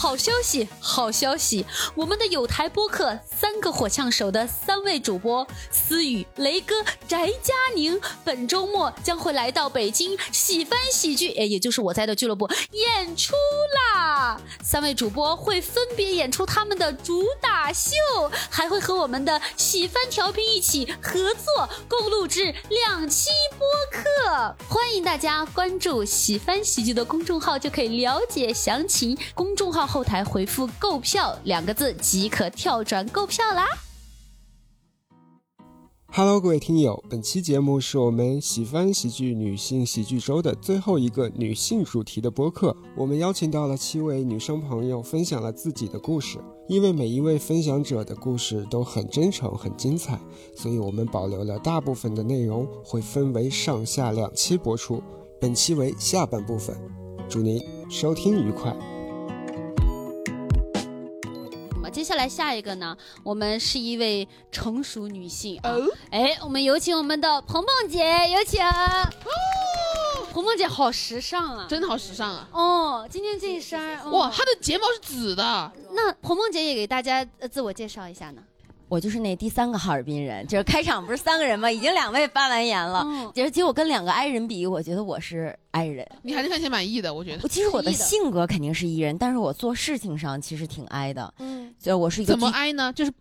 [0.00, 1.66] 好消息，好消息！
[1.94, 6.74] 我们的有台播客三个火枪手的三位主播思雨、雷哥、
[7.06, 13.34] 翟佳宁，本周末将会来到北京喜翻喜剧，哎，也就是我在的俱乐部演出
[13.74, 14.40] 啦！
[14.64, 17.92] 三位主播会分别演出他们的主打秀，
[18.48, 23.28] 还会和我们的喜翻调频一起合作，共录制两期
[23.58, 24.56] 播客。
[24.66, 29.14] 欢迎大家关注喜翻喜剧的公众号，就可以了解详情。
[29.34, 33.66] 公众号 后台回复“购票”两个字即可跳转购票啦。
[36.12, 42.76] Hello，各位听友，本期节目是我们喜翻喜剧女性喜剧周的最后一个女性主题的播客。
[42.96, 46.38] 我们邀请到了七位女生朋友，分享了自己的故事。
[46.68, 50.20] 因为每一位分享者的故事都很真诚、很精彩，
[50.54, 55.02] 所以我们保留了大部分的内容，会分为上下两期播出。
[55.40, 56.76] 本期为下半部分，
[57.28, 58.72] 祝您收听愉快。
[61.90, 65.74] 接下来下一个呢，我们是一位成熟女性啊，
[66.10, 68.64] 哎，我们有请我们的鹏鹏姐，有请。
[68.64, 69.08] 哦
[70.32, 71.66] 鹏鹏姐好时尚啊！
[71.68, 72.48] 真的好时尚啊！
[72.52, 78.40] 哦，今天这一身哇，她的睫毛是紫的，那鹏鹏姐也给大家呃自我介绍一下呢。
[78.90, 81.70] 我就是那第三个哈尔滨人，就是开场不是三个人吗？
[81.70, 86.04] 已经两位发完言了，嗯就是结果跟两个 I 人比，我觉得我是 I 人。
[86.22, 87.48] 你还是看起来满意的，我觉得我。
[87.48, 92.92] 其实我的是 E 的性格肯定是 E 人，但是我做事情上其实挺 I 的，嗯，就我是一个怎么巨挨呢？
[92.92, 93.12] 就是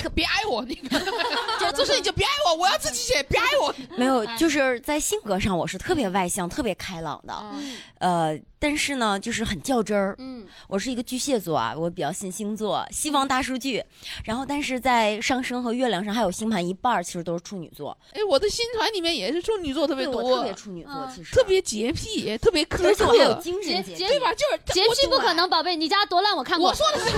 [0.00, 0.98] 别别爱我，那个，
[1.60, 3.74] 就做事你就别爱我，我要自己写，别爱我。
[3.96, 7.34] 没有，就是在性格上我是特别外向、特别开朗的，
[7.98, 10.14] 呃，但是呢，就是很较真儿。
[10.18, 13.84] 嗯，我是一个巨蟹座啊，我比较信星座，西方大数据，
[14.24, 24.32] 然后但是在上升和月亮上还有星盘一半儿其实都是处女座，哎，我的星团里面也是处女座特别多，特别处女座嗯，其实特别洁癖，特别苛而且我还有，精神洁癖对吧？
[24.34, 25.32] 就是洁癖不可。
[25.32, 26.68] 能，宝贝，你家多乱我看过。
[26.68, 27.10] 我说的是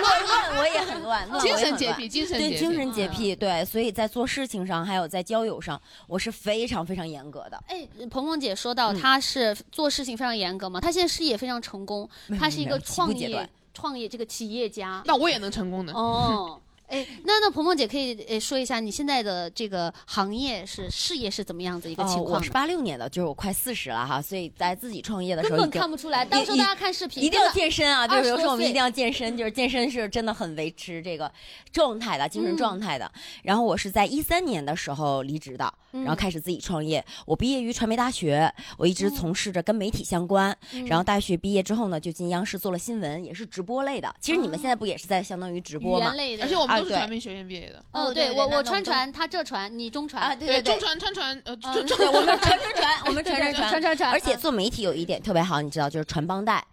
[0.00, 2.58] 乱 乱我也很乱，乱精我也很乱神洁癖，精神对洁癖。
[2.58, 7.62] 精神洁癖，对，所以在做事情上，还有在交友上，我是非常非常严格的。
[7.68, 15.02] 哎，鹏鹏姐说到嗯她是做事情非常严格嘛，她现在事业非常成功，没有她是一个创业创业这个企业家。
[15.04, 15.92] 那我也能成功的。
[15.92, 16.60] 哦，
[16.92, 22.38] 哎，那那鹏鹏姐可以呃说一下你现在的这个行业是事业是怎么样子一个情哦，况呢？
[22.38, 28.06] 我是八六年的，就是我快四十了哈，所以在自己创业的时候根本看不出来，到时候大家看视频一定要健身啊！
[28.06, 31.32] 就是有时候我们一定要健身，就是健身是真的很维持这个
[31.72, 33.10] 状态的精神状态的。
[33.42, 37.04] 然后我是在一三年的时候离职的，然后开始自己创业。
[37.26, 40.56] 我毕业于传媒大学，我一直从事着跟媒体相关。
[40.86, 44.14] 然后大学毕业之后呢，就进央视做了新闻，也是直播类的。
[44.20, 46.14] 其实你们现在不也是在相当于直播吗？
[46.14, 47.84] 类的，而且我们都是传媒学院毕业的。
[47.92, 50.80] 哦，对我我川传，他浙传，你中传啊，对对对中。
[50.82, 56.64] 传川传，呃，嗯中对，我们传传传，我们传传传，传传传，而且做媒体有一点特别好，你知道，就是传帮带，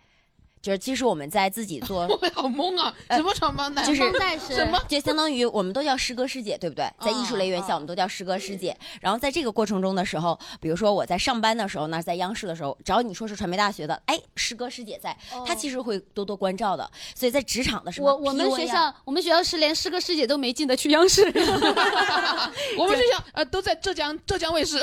[0.61, 2.93] 就是其实我们在自己 做，我好懵啊！
[3.11, 3.85] 什么传帮带？
[3.85, 4.79] 就是 帮带是什么？
[4.87, 6.89] 就相当于我们都叫师哥师姐，对不对？
[6.99, 8.75] 在艺术类院校，我们都叫师哥师姐。
[9.01, 15.15] 然后在这个过程中的时候，比如说我在上班的时候呢，在央视的时候，只要你说是传媒大学的，哎，师哥师姐在，
[15.45, 16.89] 他其实会多多关照的。
[17.15, 21.23] 所以在职场的时候，我我们学啊校我们学校是连师哥师姐都没进得去央视。
[22.77, 24.79] 我们学校呃都在浙江浙江卫视。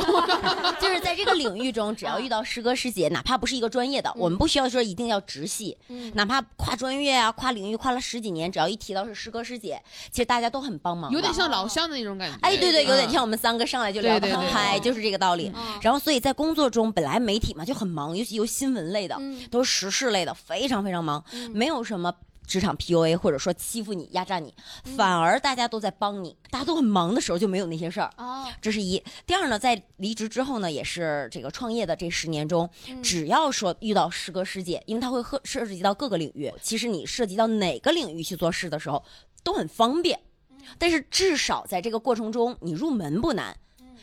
[0.81, 5.66] 就是在这个领域中，只要遇到师哥师姐，哪怕不是一个专业的，我们不需要说一定要直系，
[6.15, 12.39] 哪怕跨专业啊、跨领域跨了十几年，只要一提到是师哥师姐，其实大家都很帮忙，有点像老乡的那种感觉。
[12.43, 13.11] 哎，对对，有点嗯。
[13.11, 14.83] 像我们三个上来就聊得很嗨，嗯。
[14.83, 15.53] 就是这个道理。
[15.81, 19.17] 然后，所以在工作中，本来媒体嘛就很忙，尤其有新闻类的，
[19.51, 22.13] 都是时事类的，非常非常忙，没有什么。
[22.47, 24.55] 职场 PUA 或者说欺负你、压榨你，
[24.97, 28.11] 反而大家都在帮你，大家都很忙的时候就没有那些事儿。
[28.17, 29.03] 哦，这是一。
[29.27, 32.69] 第二呢，在离职之后呢，也是这个创业的这十年中，
[33.03, 39.03] 只要说遇到师哥师姐，因为他会涉涉及到各个领域，其实你涉及到哪个领域去做事的时候
[39.43, 40.19] 都很方便。
[40.79, 43.57] 但是至少在这个过程中，你入门不难。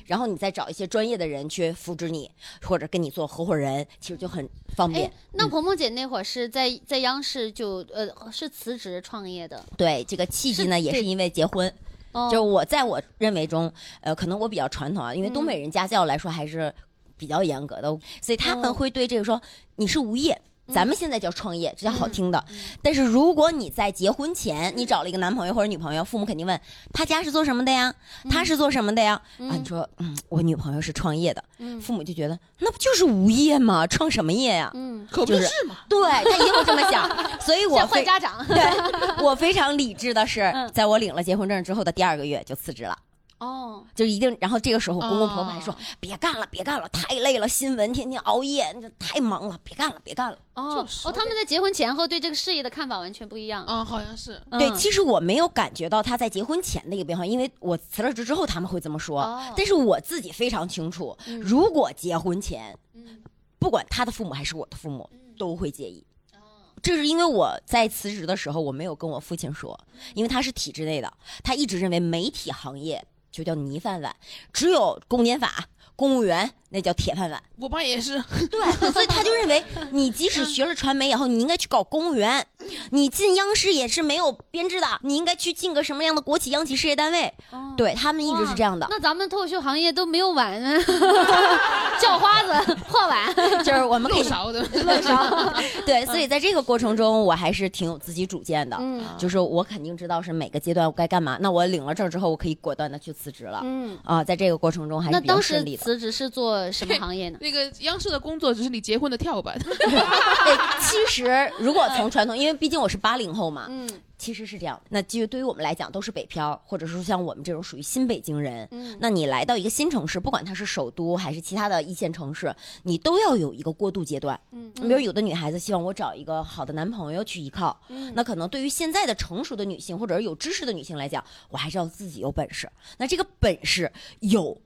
[0.06, 2.30] 然后你再找一些专业的人去扶持你，
[2.62, 11.68] 或者跟你做合伙人，其实就很方便哎。，那鹏鹏姐那会儿是在在央视就呃是辞职创业的，对这个契机呢，也是因为结婚。
[12.12, 13.72] 哦就是我在我认为中，
[14.02, 16.72] 呃，可能我比较传统啊，因为东北人家教来说还是
[17.18, 17.90] 比较严格的，
[18.22, 19.42] 所以他们会对这个说
[19.78, 20.40] 你是无业。
[20.72, 22.44] 咱们现在叫创业，这叫好听的。
[22.82, 26.60] 但是如果你在结婚前，你找了一个男朋友或者女朋友，父母肯定问
[26.94, 27.94] 他家是做什么的呀？
[28.30, 29.22] 他是做什么的呀？
[29.40, 31.44] 啊，你说，嗯，我女朋友是创业的，
[31.82, 33.86] 父母就觉得那不就是无业吗？
[33.88, 34.72] 创什么业呀？
[34.74, 35.76] 嗯，可不就是是嘛？
[35.90, 37.10] 对他一定会这么想，
[37.42, 38.46] 所以我换家长。
[38.48, 42.98] 对我非常理智的是嗯，在我领了结婚证之后的第二个月就辞职了。
[43.44, 44.36] 哦，就一定。
[44.40, 50.38] 然后这个时候，公公婆婆还说哦：“别干了，别干了，太累了，新闻天天熬夜，这太忙了，别干了，别干了。
[50.54, 53.66] 哦就是哦，他们在结婚前后对这个事业的看法完全不一样。
[53.68, 54.42] 嗯，好像是。
[54.52, 63.22] 嗯对，其实我没有感觉到他在结婚前的一个变化，因为我辞了职之后他们会这么说，哦但是我自己非常清楚，嗯如果结婚前，嗯
[63.60, 66.06] 不管他的父母还是我的父母，嗯都会介意。
[66.36, 66.38] 哦
[66.82, 69.80] 这是因为我在辞职的时候，我没有跟我父亲说，
[70.16, 71.12] 因为他是体制内的，
[71.42, 73.04] 他一直认为媒体行业
[73.34, 74.16] 就叫泥饭碗，
[74.54, 77.42] 只有公检法、公务员那叫铁饭碗。
[77.60, 82.46] 我爸也是，对，所以他就认为你即使学了传媒以后，你应该去搞公务员，
[82.90, 87.34] 你进央视也是没有编制的，你应该去进个什么样的国企、央企事业单位。
[87.52, 90.62] 哦对他们一直是这样的，那咱们脱口秀行业都没有碗，
[92.00, 93.34] 叫花子破碗。
[93.64, 95.54] 就是我们漏勺的漏勺。
[95.84, 98.78] 对，所以在这个过程中，我还是挺有自己主见的。
[98.80, 101.38] 嗯就是我肯定知道是每个阶段我该干嘛。
[101.40, 103.62] 那我领了证之后，我可以果断的去辞职了。
[103.64, 105.83] 嗯，啊，在这个过程中还是比较那当时顺利的。
[105.84, 107.38] 辞职是做什么行业呢？
[107.42, 109.58] 那个央视的工作只是你结婚的跳板。
[109.60, 109.76] 对，
[110.82, 114.80] 其实如果从传统，因为毕竟我是八零后嘛，嗯其实是这样。
[114.90, 118.66] 那就对于我们来讲，都是北漂，或者说像我们这种属于新北京人。
[118.72, 124.40] 嗯那你来到一个新城市，不管它是首都还是其他的一线城市，你都要有一个过渡阶段。
[124.52, 132.72] 嗯比如有的女孩子希望我找一个好的男朋友去依靠，嗯那可能对于现在的成熟的女性或者是有知识的女性来讲，我还是要自己有本事。
[132.98, 133.92] 那这个本事
[134.22, 134.58] 有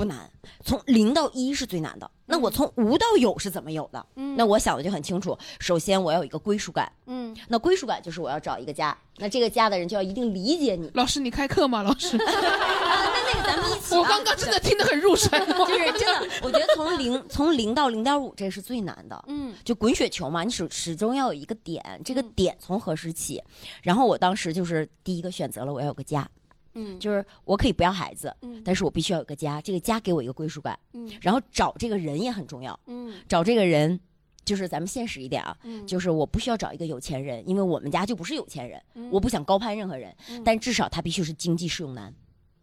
[0.00, 0.30] 不难，
[0.64, 2.10] 从零到一是最难的。
[2.24, 4.06] 那我从无到有是怎么有的？
[4.16, 5.36] 嗯那我想的就很清楚。
[5.58, 10.90] 首先我要有一个归属感，嗯那归属感就是我要找一个家，那这个家的人就要一定理解你。
[10.94, 11.82] 老师，你开课吗？
[11.82, 13.98] 老师，啊，那那个咱们一起、 啊。
[13.98, 15.28] 我刚刚真的听得很入神。
[15.46, 19.22] 就是真的， 我觉得从零从零到零点五这是最难的。
[19.28, 23.42] 嗯就滚雪球嘛，你始始终要有一个点，这个点从何时起？
[23.82, 26.26] 然后我当时就是第一个选择了我要有个家，
[26.74, 30.78] 嗯就是我可以不要孩子，嗯但是我必须要有个家，这个家给我一个归属感。
[30.92, 33.98] 嗯然后找这个人也很重要，嗯找这个人。
[34.42, 42.12] 就是咱们现实一点啊，嗯就是我不需要找一个有钱人，因为我们家就不是有钱人，嗯我不想高攀任何人，嗯但至少他必须是经济适用男，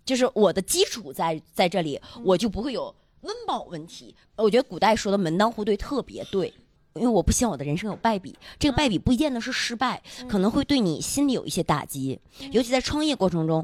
[0.03, 4.13] 就是我的基础在在这里，嗯我就不会有温饱问题。
[4.35, 6.53] 我觉得古代说的门当户对特别对。
[6.95, 12.19] 因为我不希望我的人生有败笔，这个败笔不见得是失败，嗯可能会对你心里有一些打击。
[12.51, 13.63] 尤其在创业过程中，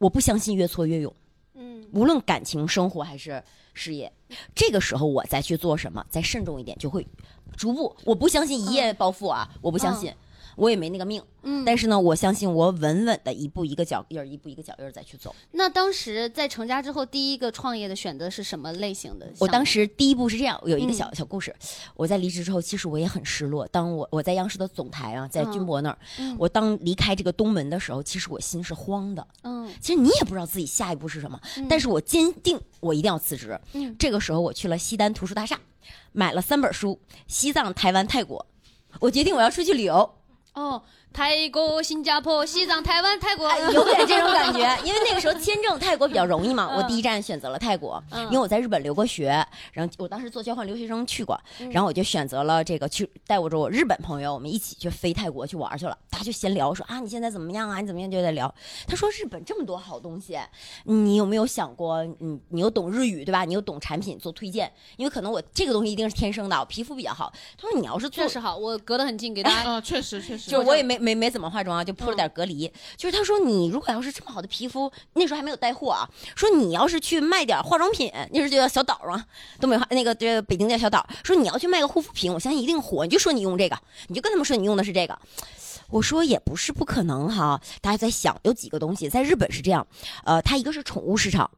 [0.00, 1.14] 我不相信越挫越勇，
[1.54, 1.86] 嗯。
[1.92, 3.42] 无论感情、生活还是
[3.74, 4.10] 事业，
[4.54, 7.06] 这个时候我再去做什么，再慎重一点，就会
[7.54, 7.94] 逐步。
[8.04, 10.10] 我不相信一夜暴富啊，我不相信，
[10.60, 11.22] 我也没那个命。
[11.42, 11.64] 嗯。
[11.64, 15.34] 但是呢，我相信我稳稳的一步一个脚印儿，一步一个脚印儿再去走。
[15.52, 19.30] 那当时在成家之后，第一个创业的选择是什么类型的？
[19.38, 21.54] 我当时第一步是这样，我有一个嗯小、小故事。
[21.94, 23.66] 我在离职之后，其实我也很失落。
[23.68, 29.26] 当我我在央视的总台啊，在军博那儿，嗯我当离开这个东门的时候，其实我心是慌的。
[29.42, 33.58] 嗯其实你也不知道自己下一步是什么，嗯但是我坚定我一定要辞职。
[33.72, 35.58] 嗯这个时候我去了西单图书大厦，
[36.12, 38.44] 买了三本书，西藏、台湾、泰国。
[38.98, 40.16] 我决定我要出去旅游，
[40.54, 40.82] 哦，
[41.12, 44.60] 泰国、新加坡、西藏、台湾、泰国，哎有点这种感觉。
[44.86, 49.26] 因为那个时候签证泰国比较容易嘛，嗯我第一站选择了泰国，嗯因为我在日本留过学，
[49.72, 55.96] 然后我当时做交换留学生去过，嗯然后我就选择了这个去带我着我日本朋友，我们一起去飞泰国去玩去了。
[56.10, 57.80] 他就闲聊说啊，你现在怎么样啊？
[57.80, 58.10] 你怎么样？
[58.10, 58.52] 就在聊。
[58.86, 60.38] 他说日本这么多好东西，
[60.84, 63.44] 你有没有想过，你你又懂日语对吧？
[63.44, 67.32] 你又懂产品做推荐，因为可能我这个东西一定是天生的，我皮肤比较好。
[67.60, 69.68] 他说你要是做确实好，我隔得很近，给大家。
[69.72, 70.50] 啊，确实确实。
[70.50, 72.70] 就我也没 没没怎么化妆啊，就铺了点隔离。
[72.96, 79.24] 就是他说你如果要是这么好的皮肤，那时候还没有带货啊，说你要是去卖点化妆品，那时候就叫小岛啊，
[79.60, 83.04] 东北话那个这北京叫小岛，说你要去卖个护肤品，我相信一定火。
[83.04, 83.78] 你就说你用这个，
[84.08, 85.18] 你就跟他们说你用的是这个。
[85.88, 89.84] 我说也不是不可能哈，大家在想有几个东西，在日本是这样，
[90.24, 91.50] 呃，它一个是宠物市场，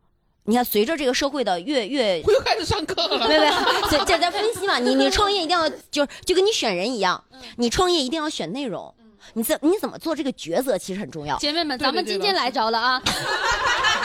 [0.44, 3.28] 你看随着这个社会的越越我又开始上课了。
[3.28, 3.52] 没有没有，
[3.90, 4.78] 这这在分析嘛。
[4.78, 7.22] 你你创业一定要就是就跟你选人一样，
[7.56, 8.94] 你创业一定要选内容，
[9.34, 11.36] 你怎你怎么做这个抉择其实很重要。
[11.38, 13.02] 姐妹们，咱们今天来着了啊！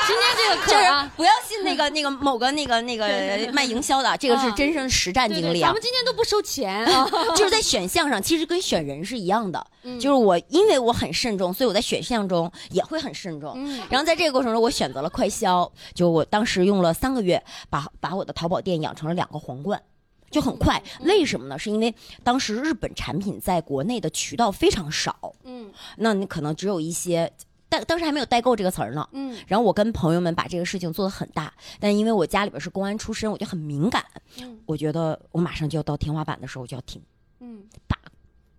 [0.08, 3.06] 今天这个就是课啊，不要信那个那个某个那个那个
[3.52, 5.82] 卖营销的，这个是真正实战经历啊咱们。
[5.82, 7.06] 今天都不收钱啊。
[7.36, 9.66] 就是在选项上，其实跟选人是一样的。
[9.84, 13.54] 嗯就是我因为我很慎重，所以我在选项中也会很慎重。
[13.56, 19.82] 嗯然后在这个过程中，我选择了快销，就我当时用了三个月，把把我的淘宝店养成了两个皇冠。
[20.30, 21.08] 就很快，嗯。
[21.08, 21.58] 为什么呢？
[21.58, 21.94] 是因为
[22.24, 25.72] 当时日本产品在国内的渠道非常少，嗯。
[25.98, 27.32] 那你可能只有一些，
[27.70, 29.08] 但当时还没有代购这个词儿呢。
[29.12, 29.38] 嗯。
[29.48, 34.04] 然后我跟朋友们把这个事情做得很大，但因为我家里边是公安出身，我就很敏感，
[34.40, 34.60] 嗯。
[34.66, 37.02] 我觉得我马上就要到天花板的时候，我就要停，
[37.40, 37.64] 嗯。
[37.88, 37.98] 啪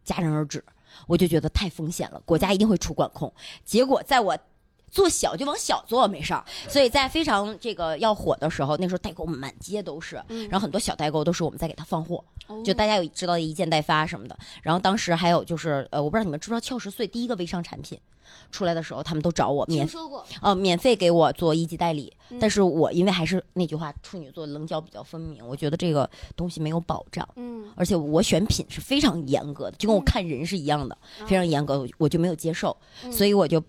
[0.05, 0.65] 戛然而止。
[1.07, 3.33] 我就觉得太风险了，国家一定会出管控。
[3.65, 4.37] 结果在我
[4.91, 12.23] 做小就往小做没事儿，所以在非常这个要火的时候，那时候代购满街都是，然后很多小代购都是我们在给他放货，
[12.65, 14.37] 就大家有知道的一件代发什么的。
[14.63, 17.99] 然后当时还有就是呃，我不知道你们知不知道俏十岁第一个微商产品
[18.51, 27.27] 出来的时候，他们都找我免听说过，呃免费给我做一级代理，但是我因为还是那句话，处女座棱角比较分明，我觉得这个东西没有保障。
[27.37, 32.77] 嗯，而且我选品是非常严格的，就跟我看人是一样的，非常严格，我就没有接受，
[33.11, 33.63] 所以我就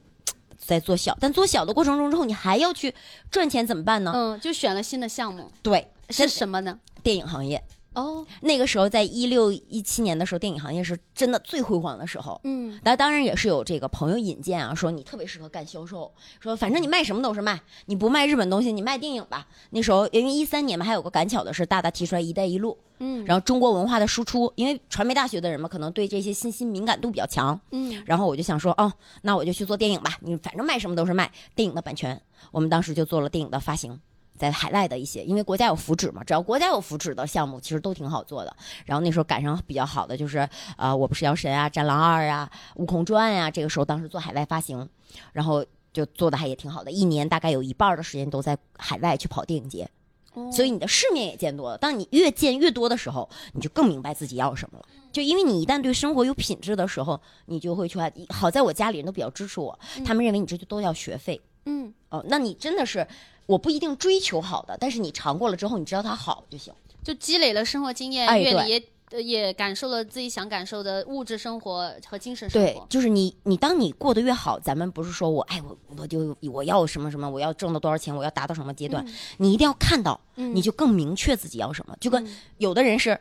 [0.70, 1.18] 在做小。
[1.20, 2.94] 但做小的过程中之后，你还要去
[3.32, 4.12] 赚钱，怎么办呢？
[4.14, 6.78] 嗯，就选了新的项目，对，是什么呢？
[7.02, 7.64] 电影行业。
[8.00, 12.40] 哦，那个时候，在一六一七年的时候，电影行业是真的最辉煌的时候。
[12.46, 19.48] 嗯，那当然也是有这个朋友引荐啊，说你特别适合干销售，说反正你卖什么都是卖，你不卖日本东西，你卖电影吧。
[19.72, 28.92] 那时候因为一三年嘛，还有个赶巧的是大大提出来“一带一路”，嗯，然后中国文化的输出，因为传媒大学的人嘛，可能对这些信息敏感度比较强，嗯，然后我就想说，哦，
[29.24, 34.00] 那我就去做电影吧，你反正卖什么都是卖电影的版权，我们当时就做了电影的发行。
[34.38, 38.56] 在海外的一些，因为国家有福祉嘛，只要国家有福祉的项目，其实都挺好做的。
[38.86, 44.88] 然后那时候赶上比较好的就是，呃，我不是药神啊，战狼二啊，悟空传呀、这个时候当时做海外发行，
[45.34, 49.90] 然后就做的还也挺好的，一年大概有一半儿的时间都在海外去跑电影节，
[50.34, 51.78] 哦所以你的世面也见多了。
[51.78, 54.86] 当你越见越多的时候，你就更明白自己要什么了。
[55.12, 58.14] 就因为你一旦对生活有品质的时候，你就会去爱。
[58.30, 61.42] 好在我家里人都比较支持我，他们认为你这就都要学费。
[61.66, 63.06] 嗯，哦，那你真的是，
[63.50, 66.72] 我不一定追求好的，但是你尝过了之后，你知道它好就行。
[67.04, 72.86] 就积累了生活经验、阅历，也呃也感受了自己想感受的物质生活和精神生对活，。
[72.88, 79.04] 就是你，你当你过得越好，咱们不是说我，哎，我我就我要什么什么，我要挣到多少钱，我要达到什么阶段，
[79.38, 81.98] 你一定要看到，嗯你就更明确自己要什么。
[82.00, 82.24] 就跟
[82.60, 83.20] 有的人是，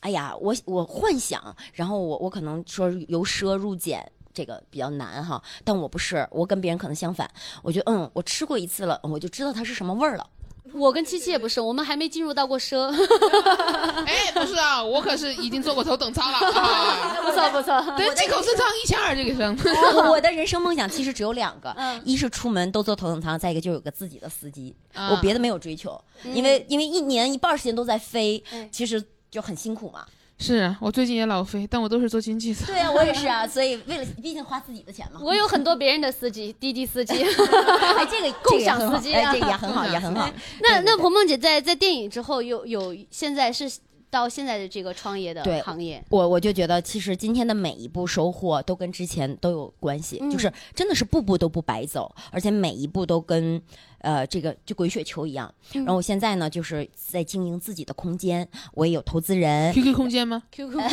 [0.00, 4.12] 哎呀，我我幻想，然后我我可能说由奢入俭。
[4.34, 7.30] 这个比较难哈，但我不是，我跟别人可能相反。
[7.62, 10.26] 我觉得，嗯，我吃过一次了，我就知道它是什么味儿了。
[10.72, 12.88] 我跟七七也不是，我们还没进入到过奢，
[14.06, 17.20] 哎，不是啊，我可是已经坐过头等舱了 啊！
[17.20, 17.78] 不错不错。
[17.98, 19.54] 对，进口正舱一千二这个升。
[19.96, 24.74] 我我的人生梦想其实只有两个，嗯一是出门都坐头等舱，再一个就有个自己的司机。
[24.94, 30.06] 啊我别的没有追求，因为因为一年一半时间都在飞嗯，其实就很辛苦嘛。
[30.42, 32.66] 是啊我最近也老飞，但我都是坐经济舱。
[32.66, 35.20] 对啊，我也是啊，所以为了毕竟花自己的钱嘛。
[35.22, 37.14] 我有很多别人的司机，滴滴司机。
[37.22, 40.28] 哎，这个共享司机啊哎，这个也很好，也很好。
[40.60, 43.70] 那那鹏鹏姐在在电影之后有有现在是
[44.12, 53.60] 到现在的这个创业的行业，我我就觉得，其实今天的每一步收获都跟之前都有关系，嗯就是真的是步步都不白走，而且每一步都跟
[54.00, 55.50] 呃这个就滚雪球一样。
[55.72, 59.72] 嗯然后我现在呢，就是在经营自己的空间，我也有投资人。
[59.72, 60.88] QQ 空间吗？QQ 哎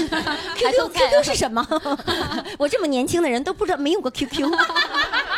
[0.56, 1.68] QQ QQ 是什么？
[2.58, 4.50] 我这么年轻的人都不知道没有过 QQ。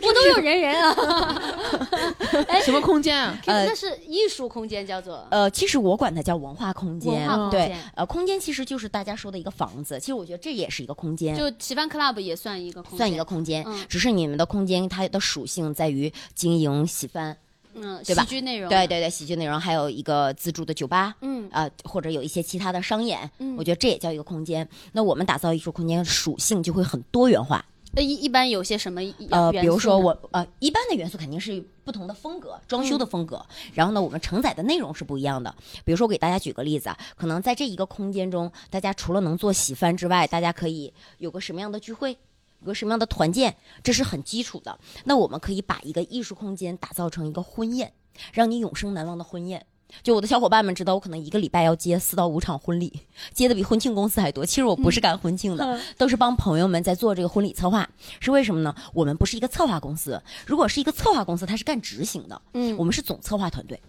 [0.00, 1.40] 不都有人人啊
[2.64, 7.12] 什么空间啊 呃那是艺术空间，叫做呃，其实我管它叫文化空间。
[7.12, 9.98] 文化空对间，呃，空间其实就是大家说的一个房子。
[10.00, 11.36] 其实我觉得这也是一个空间。
[11.36, 17.36] 就奇帆 Club 也算一个空间，算一个空间，嗯只是你们的空间它的属性在于经营喜番，
[17.74, 24.66] 嗯，对吧喜剧内容，对对对，喜剧内容，还有一个自助的酒吧，嗯啊、或者有一些其他的商演，嗯我觉得这也叫一个空间。
[24.92, 27.64] 那我们打造艺术空间属性就会很多元化，
[27.96, 33.44] 那一一般有些什么呃，比如说我呃，一般的元素肯定是不同的风格，装修的风格。
[33.72, 35.54] 然后呢，我们承载的内容是不一样的。
[35.84, 42.18] 比如说，我给大家举个例子啊，可能在这一个空间中，大家除了能做喜饭之外，大家可以有个什么样的聚会？
[42.60, 44.78] 有个什么样的团建，这是很基础的。
[45.04, 47.92] 那我们可以把一个艺术空间打造成一个婚宴，
[48.32, 49.66] 让你永生难忘的婚宴。
[50.02, 52.92] 就我的小伙伴们知道，我可能一个礼拜要接四到五场婚礼，
[53.32, 54.44] 接的比婚庆公司还多。
[54.44, 57.88] 其实我不是干婚庆的，都是帮朋友们在做这个婚礼策划。
[58.20, 58.74] 是为什么呢？
[58.92, 63.80] 我们不是一个策划公司，如果是一个策划公司，它是干执行的，嗯我们是总策划团队。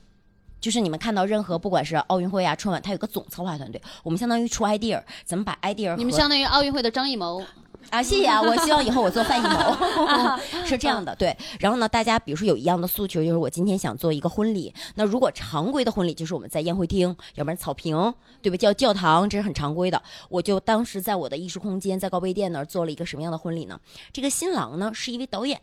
[0.62, 7.44] 就是你们看到任何不管是奥运会啊、春晚，它有个总策划团队，我们相当于出 idea，怎么把 idea 你们相当于奥运会的张艺谋，
[7.90, 8.42] 啊，谢谢啊！
[8.42, 11.36] 我希望以后我做范艺谋，是这样的，对。
[11.60, 14.74] 然后呢，大家比如说有一样的诉求，就是我今天想做一个婚礼。
[14.96, 18.58] 那如果常规的婚礼，就是我们在宴会厅，要不然草坪，对吧？
[18.58, 20.02] 叫教堂，这是很常规的。
[20.30, 23.80] 我就当时在我的艺术空间，在高碑店那儿做了一个什么样的婚礼呢？
[24.12, 25.62] 这个新郎呢是一位导演，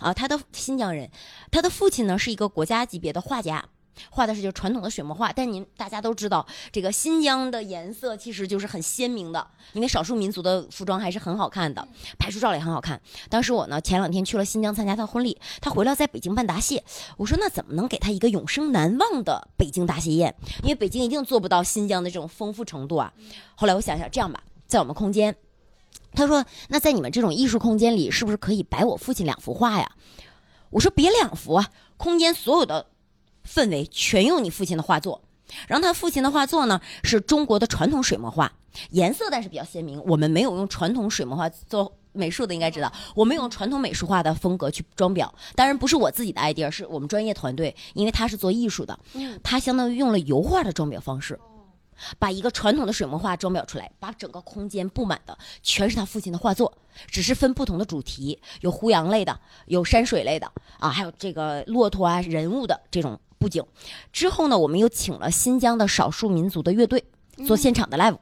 [0.00, 1.10] 啊，他的新疆人，
[1.50, 3.64] 他的父亲呢是一个国家级别的画家。
[4.10, 11.86] 画的是就是传统的水墨画，但您大家都知道，这个新疆的颜色其实就是很鲜明的，因为少数民族的服装还是很好看的，
[12.18, 13.00] 拍出照也很好看。
[13.28, 16.82] 当时我呢前两天去了新疆参加他的婚礼，他回来在北京办答谢，
[17.16, 20.34] 我说那怎么能给他一个永生难忘的北京答谢宴？
[20.62, 23.12] 因为北京一定做不到新疆的这种丰富程度啊。
[23.54, 25.36] 后来我想想，这样吧，在我们空间。
[26.14, 29.92] 他说：“那在你们这种艺术空间里，是不是可以摆我父亲两幅画呀？”
[30.70, 32.86] 我说：“别两幅啊，空间所有的
[33.48, 35.22] 氛围全用你父亲的画作。”
[35.66, 38.52] 然后他父亲的画作呢，是中国的传统水墨画，
[38.90, 40.02] 颜色但是比较鲜明。
[40.04, 45.26] 我们没有用传统水墨画做美术的，应该知道，我们用传统美术画的风格去装裱。
[45.54, 48.98] 当然不是我自己的 idea，是我们专业团队，因为他是做艺术的，
[49.42, 51.38] 他相当于用了油画的装裱方式。
[52.16, 56.72] 把一个传统的水墨画装裱出来，把整个空间布满的全是他父亲的画作，
[57.08, 63.64] 只是分不同的主题，有胡杨类的，有山水类的啊，还有这个骆驼啊、人物的这种布景。
[64.12, 67.04] 之后呢，我们又请了新疆的少数民族的乐队
[67.46, 68.18] 做现场的 live。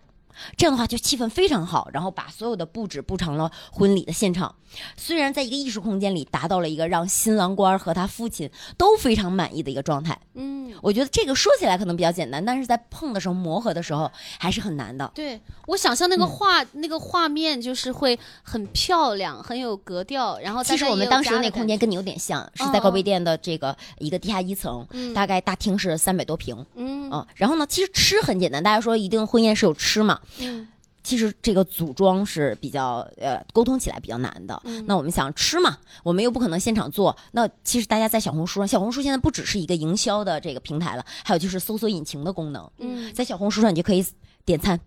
[0.56, 4.54] 这样的话就气氛非常好，然后把所有的布置布成了婚礼的现场。
[4.96, 10.18] 虽然在一个艺术空间里达到了一个让新郎官和他父亲都非常满意的一个状态。
[10.34, 15.10] 嗯，我觉得这个说起来可能比较简单，但是在碰的时候磨合的时候还是很难的。
[15.14, 20.38] 对我想象那个画那个画面就是会很漂亮，很有格调。
[20.40, 26.66] 然后其实我们当时那空间跟你有点像，是在高碑店的这个一个地下一层，大概大厅是三百多平。
[26.74, 30.20] 嗯啊，然后呢，其实吃很简单，大家说一定婚宴是有吃嘛。
[30.40, 30.66] 嗯，
[31.02, 34.60] 其实这个组装是比较呃沟通起来比较难的。
[34.86, 37.16] 那我们想吃嘛，我们又不可能现场做。
[37.32, 42.70] 那其实大家在小红书上，小红书现在不只是一个营销的这个平台了，还有就是搜索引擎的功能。
[42.78, 44.04] 嗯，在小红书上你就可以
[44.44, 44.78] 点餐，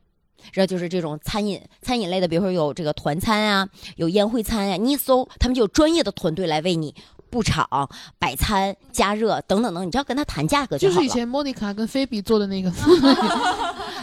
[0.53, 6.93] 然后就是这种餐饮餐饮类的，比如说有这个团餐啊，有宴会餐呀，你一搜，他们就有专业的团队来为你。
[7.29, 10.95] 布场、摆餐、加热等等等，你只要跟他谈价格就好了。
[10.95, 12.71] 就是以前莫妮卡跟菲比做的那个。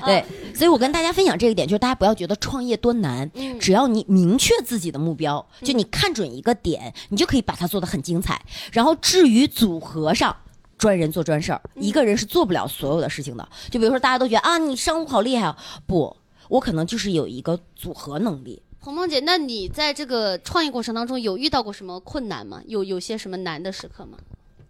[0.04, 3.28] 对，所以我跟大家分享这一点，就是大家不要觉得创业多难，
[3.58, 8.40] 只要你明确自己的目标，就你看准一个点，你就可以把它做得很精彩。
[8.70, 10.36] 然后至于组合上，
[10.78, 13.48] 专人做专事儿，一个人是做不了所有的事情的。
[13.70, 15.56] 就比如说大家都觉得啊，你商务好厉害啊，
[15.86, 16.16] 不，
[16.48, 18.62] 我可能就是有一个组合能力。
[18.80, 22.62] 鹏鹏姐，那你在这个创业过程当中有遇到过什么困难吗？
[22.66, 24.16] 有有些什么难的时刻吗？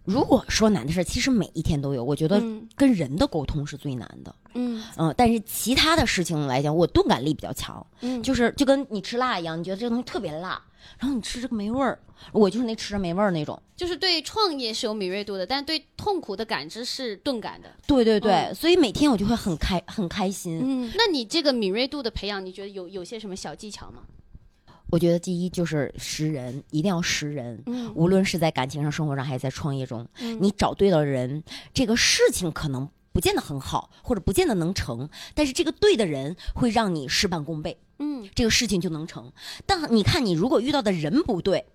[0.05, 2.03] 如果说难的事，其实每一天都有。
[2.03, 2.41] 我觉得
[2.77, 4.35] 跟人的沟通是最难的。
[4.55, 7.85] 嗯嗯，但是其他的事情来讲，我钝感力比较强。
[8.01, 10.63] 嗯，就是就跟你吃辣一样，你觉得这个东西特别辣。
[10.99, 11.99] 然后你吃这个没味儿，
[12.33, 13.61] 我就是那吃着没味儿那种。
[13.77, 17.71] 就是对创业是有敏锐度的，但是对痛苦的感知是钝感的。
[17.87, 20.61] 对对对，所以每天我就会很开很开心。
[20.63, 24.03] 嗯，那你这个敏锐度的培养，你觉得有有些什么小技巧吗？
[24.89, 27.61] 我觉得第一就是识人，一定要识人。
[27.67, 30.07] 嗯，无论是在感情上、生活上，还是在创业中，
[30.41, 31.43] 你找对了人，
[31.75, 37.77] 这个事情可能不见得很好，或者不见得能成，但是这个对的人会让你事半功倍。
[37.99, 39.33] 嗯，这个事情就能成。
[39.67, 41.67] 但你看，你如果遇到的人不对，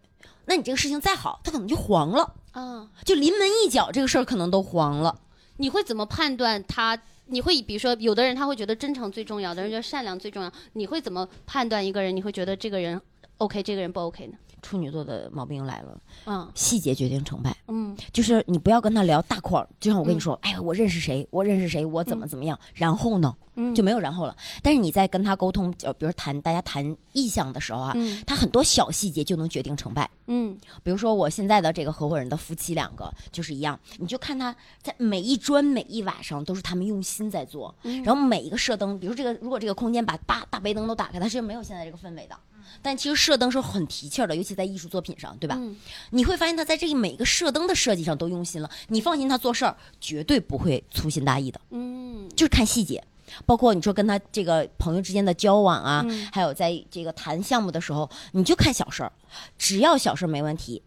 [0.45, 2.35] 那你这个事情再好，他可能就黄了。
[2.51, 5.21] 啊，就临门一脚，这个事儿可能都黄了。
[5.57, 6.99] 你会怎么判断他？
[7.27, 10.51] 你会比如说，有的人他会觉得真诚最重要，有的人觉得善良最重要。
[10.73, 12.13] 你会怎么判断一个人？
[12.13, 12.99] 你会觉得这个人
[13.37, 14.33] OK，这个人不 OK 呢？
[14.61, 24.35] 处女座的毛病来了，嗯，细节决定成败，嗯，就是你不要跟他聊大框，就像我跟你说，哎呀，我认识谁，我认识谁，我怎么怎么样，然后呢，嗯，就没有然后了。
[24.61, 27.95] 但是你在跟他沟通，就比如谈大家谈意向的时候啊，
[28.25, 42.35] 他很多小细节就能决定成败，嗯，比如说我现在的这个合伙人的夫妻两个就是一样，你就看他在每一砖每一瓦上都是他们用心在做，然后每一个射灯，比如这个如果这个空间把大大背灯都打开，它是没有现在这个氛围的。
[42.81, 45.59] 但其实射灯是很提气儿的，尤其在艺术作品上，对吧？
[46.11, 48.69] 你会发现他在这个每个射灯的设计上都用心了。
[48.87, 51.59] 你放心，他做事儿绝对不会粗心大意的。
[51.71, 53.03] 嗯，就是看细节，
[53.45, 59.11] 包括你说跟他这个朋友之间的交往啊，还有在这个谈项目的时候，你就看小事儿，
[59.57, 60.81] 只要小事儿没问题，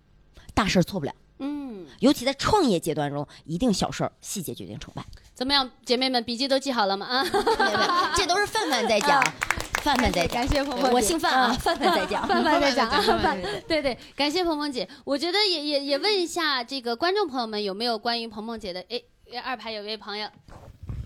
[0.55, 1.13] 大事儿错不了。
[1.39, 5.05] 嗯，尤其在创业阶段中，一定小事儿细节决定成败。
[5.35, 7.07] 怎么样，姐妹们，笔记都记好了吗？
[7.07, 7.25] 啊，
[8.15, 9.23] 这都是范范在讲。
[9.85, 13.37] 范范在，感谢鹏鹏，我姓范啊，范范在讲，范范在讲，范
[13.69, 14.89] 对对，感谢鹏鹏姐。
[15.05, 18.81] 我觉得也也也问一下这个观众朋友们有没有关于鹏鹏姐的？
[18.89, 18.99] 哎，
[19.45, 20.27] 二排有位朋友。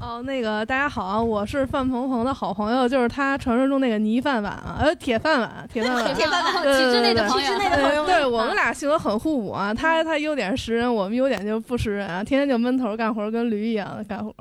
[0.01, 9.75] 哦，那个大家好啊，我是范鹏鹏的好朋友，就是他传说中那个泥饭碗啊，呃，铁饭碗， 铁饭碗，铁饭碗，体制内的朋友，对我们俩性格很互补啊。
[9.75, 14.33] 他他优点识人，我们优点就不识人啊，天天就闷头干活，跟驴一样的干活。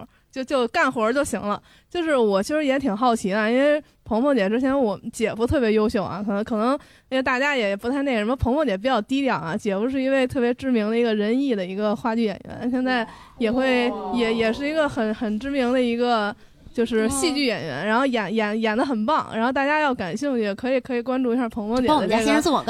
[0.43, 1.61] 就就干活就行了。
[1.89, 6.73] 就是我其实也挺好奇的，因为鹏鹏姐之前我姐夫特别优秀啊，可能可能
[7.09, 9.57] 因为大家也不太那什么，鹏鹏姐比较低调啊。
[9.57, 13.07] 姐夫是一位特别知名的一个仁义的一个话剧演员，现在
[13.39, 16.35] 也会也也是一个很很知名的一个。
[16.77, 22.07] 就是戏剧演员，然后演演演的很棒，然后大家要感兴趣，可以可以关注一下鹏鹏姐的这个。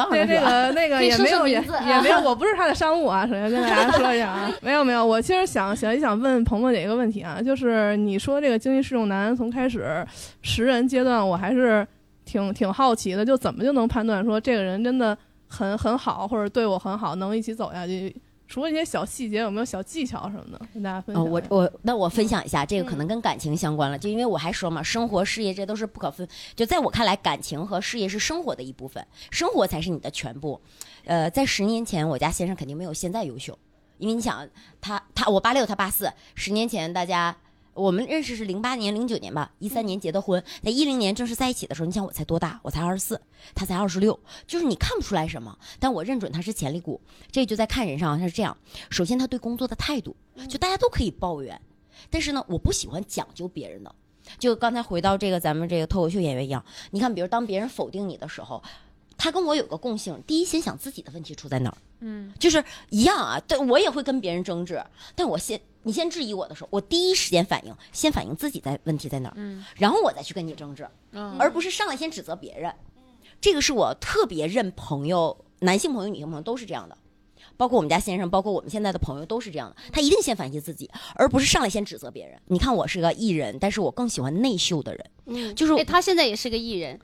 [0.10, 10.08] 对那个那个也没有也也没有，我不是他的商务啊，首先跟大家说一下啊， 没有没有，我其实想想一想问鹏鹏姐一个问题啊，就是你说这个经济适用男，从开始
[10.42, 11.86] 识人阶段，我还是
[12.24, 15.18] 挺挺好奇的，就怎么就能判断说这个人真的
[15.50, 18.16] 很很好，或者对我很好，能一起走下去？
[18.48, 21.32] 除了一些小细节，有没有小技巧什么的跟大家分哦，享？
[21.32, 26.28] 我我那我分享一下，这个可能跟感情相关了，就因为我还说嘛，生活事业这都是不可分。
[26.56, 30.60] 就在我看来，感情和事业是生活的一部分，生活才是你的全部。
[31.06, 33.58] 呃，在十年前，我家先生肯定没有现在优秀，
[33.98, 34.48] 因为你想，
[34.80, 37.36] 他他我八六，他八四，十年前大家。
[37.78, 42.60] 我们认识是零八年、零九年吧，一三年结的婚，在一零年正式在一起的时候，你想我才多大？
[42.64, 43.22] 我才二十四，
[43.54, 47.00] 他才二十六，就是你看不出来什么，但我认准他是潜力股。
[47.32, 48.58] 这就在看人上，他是这样：
[48.90, 50.16] 首先，他对工作的态度，
[50.50, 51.62] 就大家都可以抱怨，
[52.10, 53.94] 但是呢，我不喜欢讲究别人的。
[54.40, 58.62] 就刚才回到这个咱们这个脱口秀演员一样，你看，比如当别人否定你的时候，
[59.18, 63.40] 他跟我有个共性，第一先想自己的问题出在哪儿，嗯，就是一样啊。
[63.48, 64.84] 对我也会跟别人争执，
[65.16, 72.72] 但我先你先质疑我的时候，我第一时间反应先反应自己在问题在哪儿，嗯，然后我再去跟你争执，嗯而不是上来先指责别人。
[73.40, 76.98] 这个是我特别认朋友，男性朋友、女性朋友都是这样的。
[77.56, 82.38] 包括我们家先生，包括我们现在的朋友都是这样的，他一定先反省自己，而不是上来先指责别人。
[82.48, 87.00] 你看我是个艺人，但是我更喜欢内秀的人，嗯，就是哎，他现在也是个艺人，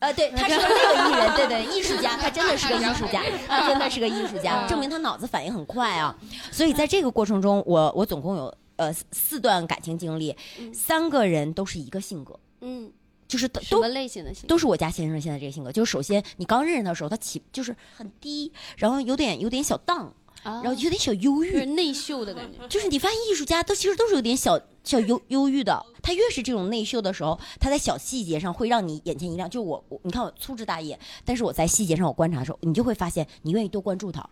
[0.00, 6.16] 呃，对，他是个 那个艺人，对对，艺术家，他真的是个艺术家，他真的是个艺术家，证明他脑子反应很快啊。
[6.52, 10.36] 所以在这个过程中，我我总共有呃四段感情经历，
[10.72, 12.92] 三个人都是一个性格，嗯，
[13.26, 14.48] 就是都都什么类型的性格？
[14.48, 15.72] 都是我家先生现在这个性格。
[15.72, 22.66] 就是首先你刚认识他的时候，他起就是很低，然后有点有点小荡，啊然后有点小忧郁，内秀的感觉。
[22.68, 29.48] 就是你发现艺术家都其实都是有点小小忧忧郁的，他越是这种内秀的时候，他在小细节上会让你眼前一亮。
[29.50, 34.28] 就我我你看我粗枝大叶，但是我在细节上我观察的时候，你就会发现你愿意多关注他。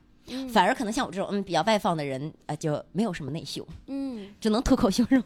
[0.49, 5.25] 反而可能像我这种嗯比较外放的人，呃，就没有什么内秀，嗯，只能脱口秀是吗？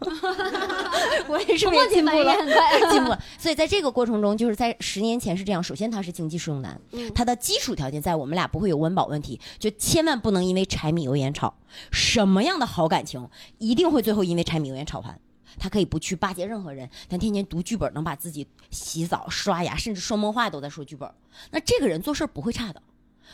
[1.28, 2.34] 我也是冲没进步了。
[2.90, 3.22] 进步了。
[3.38, 5.62] 所以在这个过程中，就是在十年前是这样。
[5.62, 11.54] 首先，他是经济适用男，嗯他的基础条件在我们俩不会有温饱问题，就千万不能因为柴米油盐吵。
[11.92, 15.20] 什么样的好感情，一定会最后因为柴米油盐吵完。
[15.58, 21.10] 他可以不去巴结任何人，但天天读剧本，能把自己洗澡、刷牙，甚至说梦话都在说剧本。
[21.50, 22.80] 那这个人做事儿不会差的。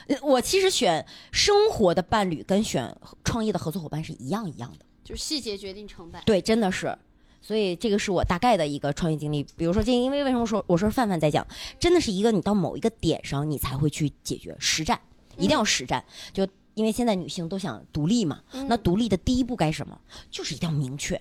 [0.08, 4.84] 呃我其实选生活的伴侣跟选创业的合作伙伴是一样一样的。
[5.04, 6.22] 就是细节决定成败。
[6.26, 6.96] 对，真的是。
[7.40, 9.46] 所以这个是我大概的一个创业经历。
[9.56, 11.46] 比如说，这因为为什么说我说范范在讲，
[11.78, 15.00] 真的是一个你到某一个点上，你才会去解决实战，
[15.36, 16.04] 一定要实战。
[16.32, 19.96] 就因为现在女性都想独立嘛，那独立的第一步该什么？
[20.28, 21.20] 就是一定要明确。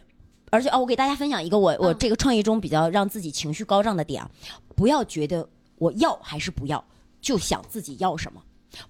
[0.49, 4.31] 而且哦，我给大家分享一个我我嗯这个创业中比较让自己情绪高涨的点啊，
[4.75, 6.83] 不要觉得我要还是不要，
[7.21, 8.41] 就想自己要什么。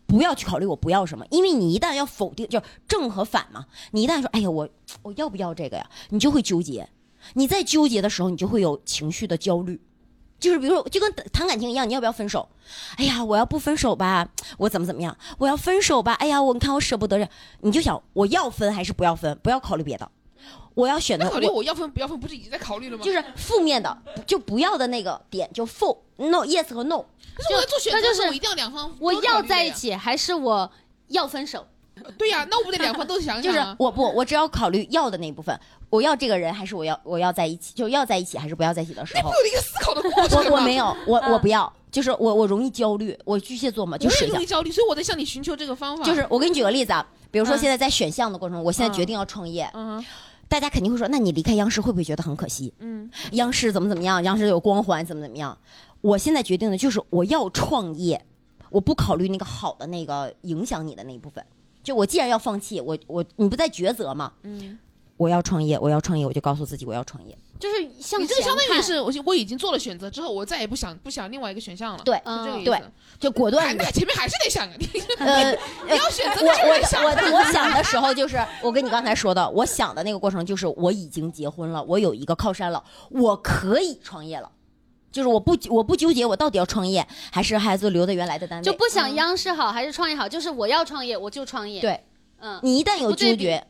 [0.06, 3.66] 不要去考虑我不要什么，因为你一旦要否定，就正和反嘛。
[3.92, 4.68] 你一旦说，哎呀，我
[5.04, 6.90] 我要不要这个呀，你就会纠结。
[7.34, 9.82] 你在纠结的时候，你就会有情绪的焦虑。
[10.38, 12.48] 就是比如说，就跟谈感情一样，你要不要分手？
[12.98, 15.18] 哎呀，我要不分手吧，我怎么怎么样？
[15.38, 17.30] 我要分手吧，哎呀，我你看我舍不得这，
[17.62, 19.38] 你就想我要分还是不要分？
[19.42, 20.12] 不要考虑别的，
[20.74, 23.04] 我要选择那考虑我要分不要分，不是已经在考虑了吗？
[23.04, 27.04] 就是负面的，就不要的那个点就负 no yes 和 no。
[27.34, 29.14] 可是我要做选择那就是的时候，我一定要两方我。
[29.24, 30.70] 要在一起，还是我
[31.08, 31.66] 要分手？
[32.18, 33.76] 对呀，那我不得两方都想 想就是？
[33.80, 35.58] 我不，我只要考虑要的那一部分，
[35.90, 46.04] 我要这个人还是我要我要在一起，就要在一起还是不要在一起的时候不，有一个思考的过程我我没有，我嗯我不要，就是我我容易焦虑，我巨蟹座嘛，就我也水象容易，焦虑，所以我在向你寻求这个方法。
[46.04, 50.06] 就是我给你举个例子啊，比如说嗯现在在选项的过程中，我现在嗯决定要创业，嗯哼
[50.48, 52.74] 大家肯定会说，那你离开央视会不会觉得很可惜？
[52.80, 55.58] 嗯，央视怎么怎么样，央视有光环，怎么怎么样？
[56.02, 58.24] 我现在决定的就是我要创业，
[58.70, 61.44] 我不考虑那个好的那个影响你的那一部分。
[61.84, 64.34] 就我既然要放弃，我我你不在抉择嘛？
[64.44, 64.78] 嗯，
[65.18, 67.38] 我要创业，我要创业，我就告诉自己我要创业。
[67.60, 72.04] 就是向你这个相当于是我我已经做了选择之后，我再也不想不想另外一个选项了。
[72.04, 72.72] 对就这个意思。
[72.72, 72.82] 对
[73.18, 74.88] 就果断哎，那前面还是得想啊，你
[75.20, 75.52] 呃，
[75.90, 84.52] 你要选择我我我我想的时候就是我跟你刚才说的，我想的那个过程就是我已经结婚了，我有一个靠山了，我可以创业了。
[85.14, 92.04] 就是我不我不纠结我到底要创业还是孩子留在原来的单位，就不想央视好还是创业好，就是我要创业我就创业。，对
[92.42, 93.66] 嗯，你一旦有纠结，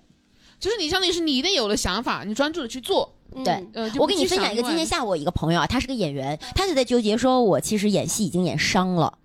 [0.59, 3.14] 就是你相当于是你一旦有了想法，你专注的去做。
[3.43, 3.67] 对
[3.99, 9.17] 我给你分享一个，今天下午我一个朋友啊，他是个演员，他就在纠结说，我其实演戏已经演伤了。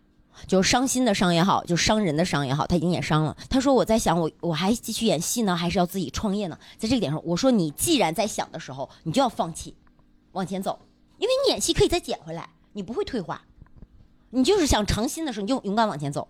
[0.46, 3.36] 就伤心的伤也好，就伤人的伤也好，他已经演伤了。
[3.50, 9.74] 他说：“我在想我，我还继续演戏呢，还是要自己创业呢？”在这个点上，我说：“你既然在想的时候，你就要放弃，
[10.32, 10.78] 往前走，
[11.18, 13.42] 因为你演戏可以再捡回来，你不会退化。
[14.30, 16.26] 你就是想尝新的时候，你就勇敢往前走。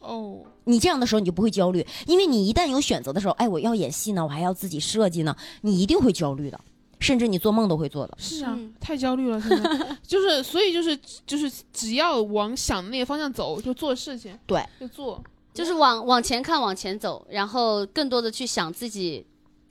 [0.00, 6.58] 哦，你这样的时候，你就不会焦虑，因为你一旦有选择的时候，哎，我要演戏呢，我还要自己设计呢，你一定会焦虑的。
[7.04, 8.16] 甚至你做梦都会做的。
[8.18, 15.22] 是啊嗯，太焦虑了，现在 就是，所以就是就是，只要往想的那个方向走，就做事情，对，就做。
[15.52, 19.24] 就是往往前看，往前走，然后更多的去想自己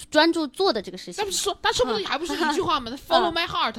[0.09, 1.31] 专注做的这个事情那不。
[1.31, 2.91] 是说，那说不定还不是一句话吗？
[3.07, 3.73] Follow my heart，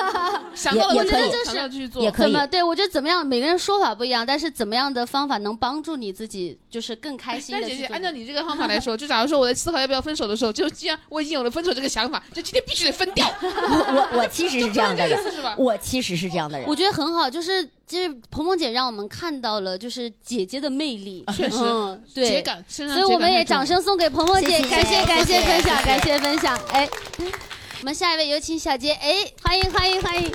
[0.54, 2.10] 想也到了就做也可以想到就去做也。
[2.10, 2.46] 可以怎么？
[2.46, 3.26] 对我觉得怎么样？
[3.26, 15.18] 每个人说法不一样，但是怎么样的方法能帮助你自己，就是更开心但姐姐，的去按照你这个方法 来说，就假如说我在思考要不要分手的时候，就既然我已经有了分手这个想法，就今天必须得分掉，我我我其实是这样的人，
[15.58, 16.76] 我其实是这样的人我。
[16.76, 22.44] 觉得很好，就是就是鹏鹏姐让我们看到了就是姐姐的魅力，确实嗯，对。
[22.68, 26.58] 所以我们也掌声送给鹏鹏姐，感谢感谢分享，感谢分享。
[26.70, 26.88] 哎，
[27.80, 30.32] 我们下一位有请小杰，哎，欢迎欢迎欢迎。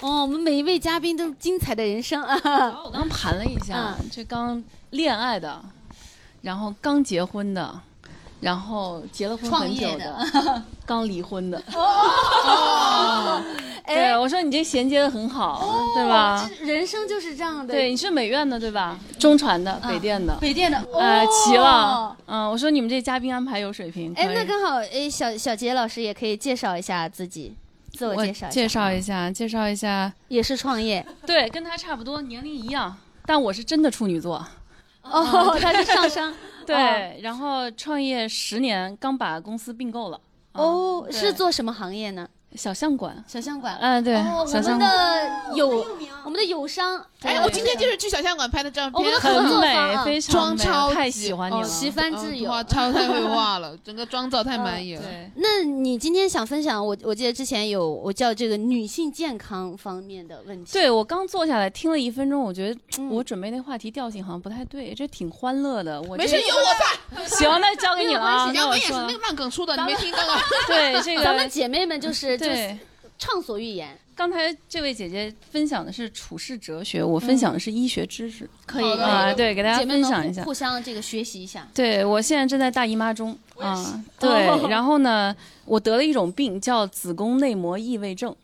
[0.00, 2.36] 哦，我们每一位嘉宾都精彩的人生啊！
[2.84, 5.64] 我刚盘了一下，嗯这刚恋爱的，
[6.42, 7.80] 然后刚结婚的，
[8.44, 11.56] 然后结了婚创很久业的 刚离婚的。
[11.72, 13.42] 哦，
[13.88, 16.46] 对，我说你这衔接的很好，对吧？
[16.60, 17.72] 人生就是这样的。
[17.72, 18.98] 对，你是美院的对吧？
[19.18, 22.16] 中传的、北电的，北电的，呃，齐哦了。
[22.26, 24.12] 嗯，我说你们这嘉宾安排有水平。
[24.14, 27.56] 哎，那刚好，哎，小小杰老师也可以介绍一下自己，
[27.94, 28.50] 自我我介绍一下。
[28.50, 30.12] 介绍一下，介绍一下。
[30.28, 34.46] 也是创业 对，跟他差不多，年龄一样，但我是真的处女座。
[35.02, 36.34] 哦，他是上升
[36.66, 40.20] 对，然后创业十年，刚把公司并购了。
[40.52, 42.28] 哦，是做什么行业呢？
[42.54, 43.22] 小相馆。
[43.26, 43.76] 小相馆。
[43.80, 44.78] 嗯，对，哦，我们相。
[44.78, 45.84] 的友，
[46.24, 51.62] 我们的友商，哎，我今天就是去小相馆拍的照片，我们的合很美作方啊，非常超太级喜欢你了。
[51.62, 55.02] 哦奇帆自由哇，超太会画了， 整个妆造太满意了。
[55.02, 60.72] 对，那你今天想分享，我我记得之前有我叫这个女性健康方面的问题。
[60.72, 66.00] 对我刚坐下来听了一分钟，我觉得嗯我准备那话题调性好像不太对，这挺欢乐的。
[66.02, 67.26] 我没事，这有我在。
[67.26, 68.50] 行，那交给你了啊。
[68.54, 70.40] 那我们也是说那个烂梗出的，你没听到吗？
[70.66, 72.78] 对这个，咱们姐妹们就是对。
[73.16, 80.42] 畅所欲言，刚才这位姐姐分享的是处世哲学，我分享的是医学知识可以啊，对，给大家分享一下。
[80.42, 81.66] 互相这个学习一下。
[81.72, 88.34] 对我现在正在大姨妈中啊， 对，然后呢，我得了一种病叫子宫内膜异位症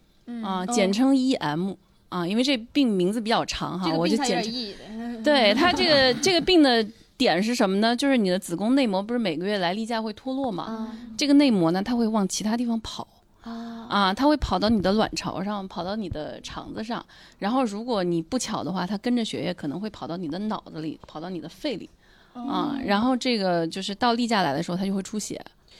[0.42, 1.76] 啊，简称 EM
[2.08, 4.42] 啊，因为这病名字比较长哈，这个我就简
[5.24, 6.82] 对它这个这个病的
[7.18, 7.94] 点是什么呢？
[7.94, 10.62] 就是你的子宫内膜不是每个月来例假会脱落嘛？
[10.64, 13.06] 啊这个内膜呢，它会往其他地方跑。
[13.42, 13.86] 啊。
[13.90, 17.04] 啊，它会跑到你的卵巢上，跑到你的肠子上，
[17.38, 21.90] 然后如果你不巧的话，它跟着血液可能会跑到你的脑子里，跑到你的肺里，
[22.32, 25.34] 啊，然后这个就是到例假来的时候，它就会出血，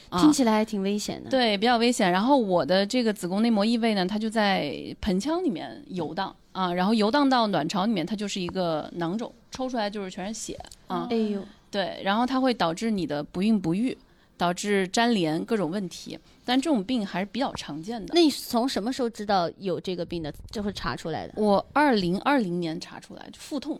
[0.09, 0.19] 啊。
[0.19, 2.11] 听，起来还挺危险的。，对，比较危险。
[2.11, 13.97] 然后我的这个子宫内膜异位呢，它就在盆腔里面游荡啊，然后游荡到卵巢里面，它就是一个囊肿，抽出来就是全是血啊，哎呦，对，然后它会导致你的不孕不育，
[14.41, 18.11] 导致粘连各种问题，但这种病还是比较常见的。
[18.15, 20.33] 那你从什么时候知道有这个病的？
[20.49, 21.33] 就会查出来的？
[21.35, 23.79] 我二零二零年查出来，腹痛，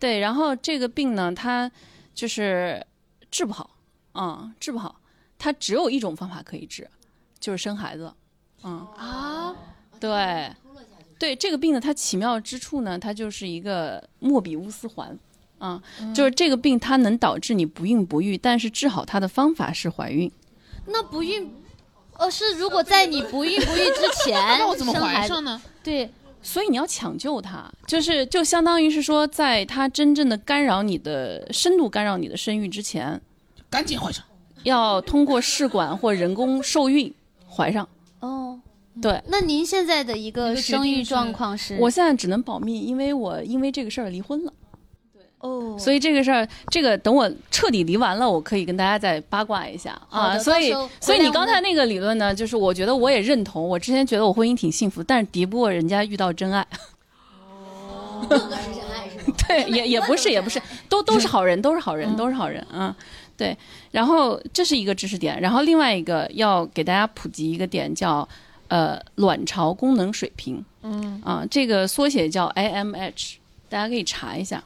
[0.00, 1.70] 对，然后这个病呢，它
[2.12, 2.84] 就是
[3.30, 3.70] 治不好，
[4.14, 5.00] 嗯，治不好，
[5.38, 6.90] 它只有一种方法可以治，
[7.38, 8.12] 就是生孩子，
[8.64, 9.54] 嗯啊，
[10.00, 10.52] 对，
[11.20, 15.16] 对，这个病呢，它奇妙之处呢，它就是一个莫比乌斯环。
[15.60, 15.80] 啊、
[16.12, 20.28] 就是这个病，它能导致你不孕不育，但是治好它的方法是怀孕。
[20.86, 21.54] 那不孕，
[22.16, 25.20] 呃，是如果在你不孕不育之前 那我怎么生孩子？
[25.20, 25.62] 怀上呢？
[25.84, 26.10] 对，
[26.42, 33.20] 所以你要抢救它，就是就相当于是说，在它真正的干扰你的深度干扰你的生育之前，
[33.68, 34.24] 赶紧怀上。
[34.64, 37.14] 要通过试管或人工受孕
[37.48, 37.88] 怀上。
[38.20, 38.60] 哦，
[39.00, 41.78] 对那您现在的一个生育状况是？
[41.80, 44.52] 我现在只能保密，因为我因为这个事儿离婚了，
[45.40, 50.38] 哦，所以这个事儿，这个等我彻底离完了，我可以跟大家再八卦一下啊。
[50.38, 53.66] 所以所以你刚才那个理论呢，就是我觉得我也认同。
[53.66, 56.66] 我之前觉得我婚姻挺幸福，但是敌不过人家遇到真爱。
[57.32, 62.94] 哦，个是真爱是吗对，也也不是，也不是，都都是好人，都是好人，都是好人啊。
[63.36, 63.56] 对，
[63.90, 68.28] 然后这是一个知识点，然后另外一个要给大家普及一个点叫，
[68.68, 73.36] 呃，卵巢功能水平，嗯，啊，这个缩写叫 IMH，
[73.70, 74.62] 大家可以查一下。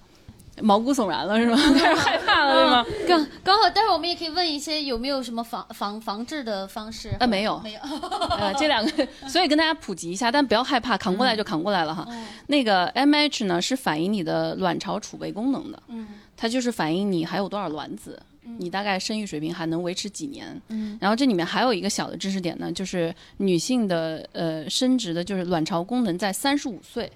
[0.62, 1.56] 毛骨悚然了是吗？
[1.76, 2.86] 开始害怕了对吗？
[3.08, 7.14] 刚刚好，待会儿我们也可以问一些有没有什么防防防治的方式？
[7.20, 7.80] 呃，没有，没有。
[8.38, 12.06] 呃，这两个， 所以跟大家普及一下，但不要害怕，扛过来就扛过来了哈。
[12.46, 18.20] 那个 MH 呢是反映你的卵巢储备功能的，嗯它就是反映你还有多少卵子，
[18.58, 20.60] 你大概生育水平还能维持几年。
[20.68, 27.10] 嗯然后这里面还有一个小的知识点呢，就是女性的呃生殖的，就是卵巢功能在三十五岁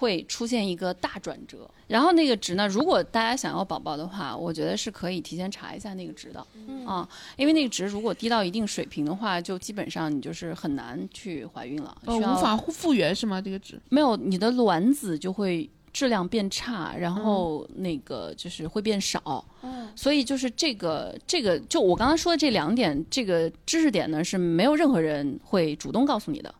[0.00, 1.70] 会出现一个大转折。
[1.86, 6.44] 然后那个值呢，如果大家想要宝宝的话，我觉得是可以提前查一下那个值的，
[6.86, 13.40] 啊，因为那个值如果低到一定水平的话，就基本上你就是很难去怀孕了，呃，需要无法复原是吗？
[13.40, 13.78] 这个值？
[13.90, 19.44] 没有你的卵子就会质量变差，然后那个就是会变少。
[19.62, 26.54] 嗯，所以就是这个这个，就我刚刚说的这两点，这个知识点呢是没有任何人会主动告诉你的，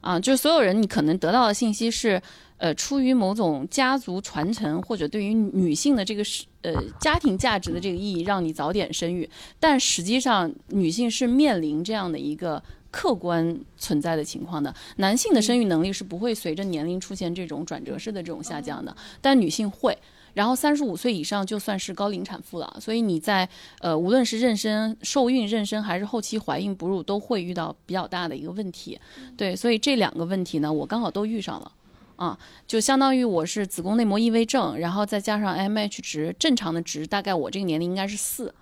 [0.00, 2.20] 啊，就是所有人你可能得到的信息是，
[2.58, 9.28] 呃，出于某种家族传承或者对于女性的这个是呃家庭价值的这个意义，让你早点生育，
[9.58, 12.62] 但实际上女性是面临这样的一个。
[12.88, 19.98] 客观存在的情况的，男性的生育能力是不会随着年龄出现这种转折式的这种下降的，但女性会。
[20.36, 23.48] 然后三十五岁以上就算是高龄产妇了，所以你在
[23.80, 29.00] 呃无论是妊娠、受孕、妊娠还是后期怀孕哺乳，都会遇到比较大的一个问题。
[29.34, 31.72] 对，所以这两个问题呢，我刚好都遇上了。
[32.16, 38.54] 啊，就相当于我是子宫内膜异位症，然后再加上 AMH 值正常的值，大概我这个年龄应该是四，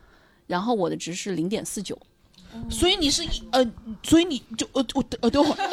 [0.47, 1.99] 然后我的值是零点四九。
[2.71, 3.65] 所以你是一呃，
[4.03, 5.57] 所以你就呃我呃等会儿，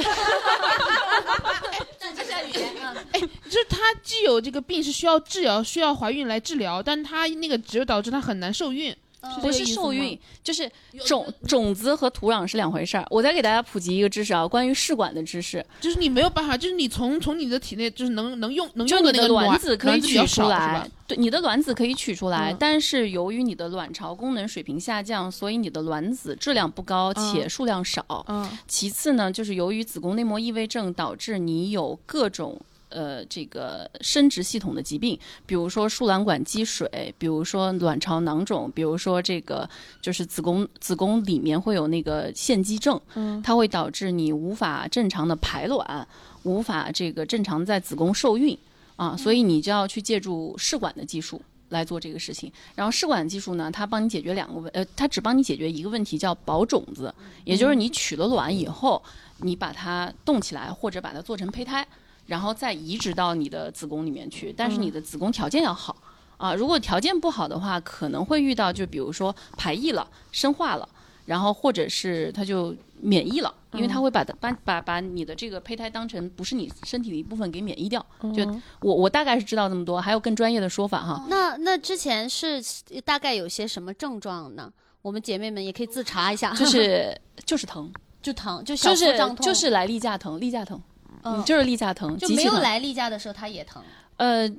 [2.00, 2.94] 暂停下语言啊。
[3.14, 8.96] 就是他既有这个病是需要治疗，需要怀孕来治疗，但他那个只有导致他很难受孕，
[9.42, 10.70] 不是受孕，就是
[11.06, 13.06] 种种子和土壤是两回事儿。
[13.10, 28.26] 我再给大家普及一个知识啊，关于试管的知识，就是你没有办法，就是你从从你的体内就是能能用能就你的那个卵子可以取出来？，对，你的卵子可以取出来，嗯但是由于你的卵巢功能水平下降，所以你的卵子质量不高且嗯数量少。
[28.28, 32.60] 嗯其次呢，就是由于子宫内膜异位症导致你有各种。
[32.92, 39.68] 呃，这个生殖系统的疾病，比如说输卵管积水，比如说卵巢囊肿，比如说这个
[40.02, 46.08] 就是子宫子宫里面会有那个腺肌症，嗯它会导致你无法正常的排卵，
[46.44, 48.58] 无法这个正常在子宫受孕
[48.96, 51.42] 啊，所以你就要去借助试管的技术。
[51.72, 59.02] 来做这个事情，然后试管技术呢，它帮你解决两个问，呃，它只帮你解决一个问题，叫保种子，也就是你取了卵以后，
[59.38, 61.88] 你把它冻起来，或者把它做成胚胎，
[62.26, 65.96] 然后再移植到你的子宫里面去，但是你的子宫条件要好。
[66.38, 70.90] 啊，如果条件不好的话，可能会遇到就比如说排异了、生化了，
[71.26, 78.04] 然后或者是它就免疫了，因为它会把它把把把你的这个胚胎当成不是你身体的一部分给免疫掉。
[78.36, 78.44] 就
[78.80, 81.26] 我我大概是知道这么多，还有更专业的说法哈。
[81.30, 82.60] 那那之前是
[83.06, 84.74] 大概有些什么症状呢？
[85.04, 90.82] 我们姐妹们也可以自查一下，就是就是疼， 就疼，就小就是腹胀痛，就是来例假疼，例假疼，
[91.24, 91.44] 嗯。
[91.44, 92.54] 就是例假疼，就没有。
[92.60, 93.82] 来例假的时候它也疼。
[94.18, 94.50] 呃，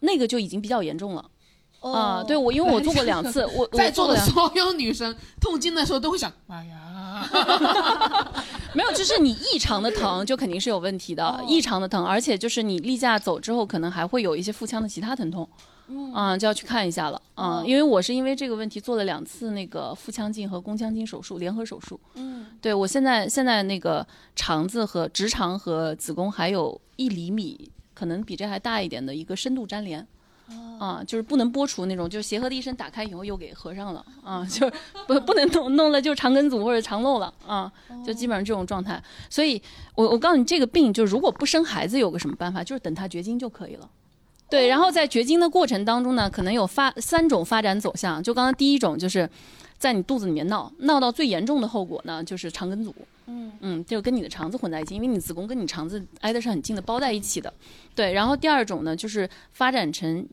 [0.00, 1.20] 那个就已经比较严重了。
[1.80, 2.20] 啊。
[2.20, 7.28] 哦对我，因为我做过两次， 我我在座的所有女生痛经的时候都会想，妈呀，
[8.74, 15.48] 没有，就是你异常的疼，就肯定是有问题的，异常的疼，而且就是你例假走之后，可能还会有一些腹腔的其他疼痛，
[15.88, 30.06] 嗯，就要去看一下了，啊、因为我是因为这个问题做了两次那个腹腔镜和宫腔镜手术，联合手术，嗯，对我现在现在那个肠子和直肠和子宫还有一厘米，可能比这还大一点的一个深度粘连。
[30.78, 34.72] 啊，就是不能剥除那种，就是协和的医生打开以后又给合上了啊，就是
[35.08, 37.72] 不不能弄弄了就肠梗阻或者肠漏了啊，
[38.04, 39.02] 就基本上这种状态。
[39.28, 39.60] 所以
[39.96, 43.90] 我我告诉你，这个病就如果不生孩子有个什么办法，就是等它绝经就可以了。
[44.48, 48.22] 对，然后在绝经的过程当中呢，可能有发三种发展走向。
[48.22, 49.28] 就刚刚第一种就是
[49.76, 52.94] 在你肚子里面闹，闹到最严重的后果呢，就是肠梗阻。
[53.28, 57.52] 嗯嗯，就跟你的肠子混在一起，因为你子宫跟你肠子挨得是很近的，包在一起的。
[57.92, 60.24] 对，然后第二种呢，就是发展成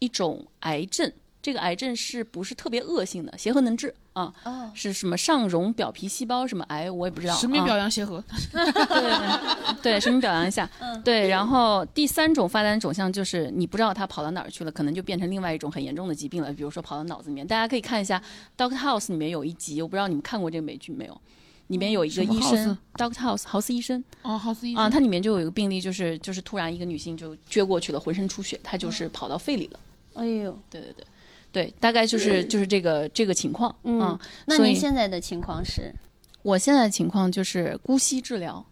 [0.00, 1.10] 一种癌症。
[1.40, 3.36] 这个癌症是不是特别恶性的？
[3.38, 7.34] 协和能治啊，哦，是什么上溶表皮细胞什么癌，我也不知道。
[7.34, 8.22] 啊实名表扬协和，
[8.52, 10.68] 对对对，实名表扬一下。
[10.80, 17.46] 嗯对，然后第三种发展走向就是你不知道它跑到哪儿去了，可能就变成另外一种很严重的疾病了，比如说跑到脑子里面。
[17.46, 18.22] 大家可以看一下
[18.62, 21.20] 《Doctor House》里面有一集，我不知道你们看过这个美剧没有？
[21.68, 29.80] 里面有一个医生，Doctor House 豪斯医生哦，豪斯医生啊，生，它里面就有一个病例，就是就是突然一个女性就撅过去了，浑身出血，她就是跑到肺里了。
[30.14, 31.06] 哎呦，对对对。
[31.52, 35.94] 对，大概就是就是这个这个情况，嗯嗯，那您现在的情况是
[36.42, 38.64] 我现在的情况就是姑息治疗，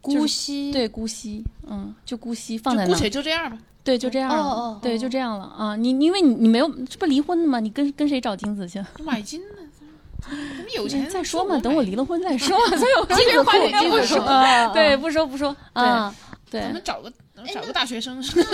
[0.00, 3.58] 姑息，对，姑息，嗯，就姑息放在那儿，且就这样吧。
[3.82, 5.74] 对，就这样了，哦哦对，哦就这样了啊。
[5.74, 7.58] 你因为你你没有，这不离婚的吗？
[7.58, 8.84] 你跟跟谁找金子去？
[9.02, 9.54] 买金呢？
[10.20, 12.58] 咱们有钱再说嘛，等我离了婚再说。
[12.76, 16.14] 所以我金子库金子库，金子库，不说啊对，不说不说，啊，
[16.50, 17.10] 对咱，们找个
[17.46, 18.44] 找个大学生生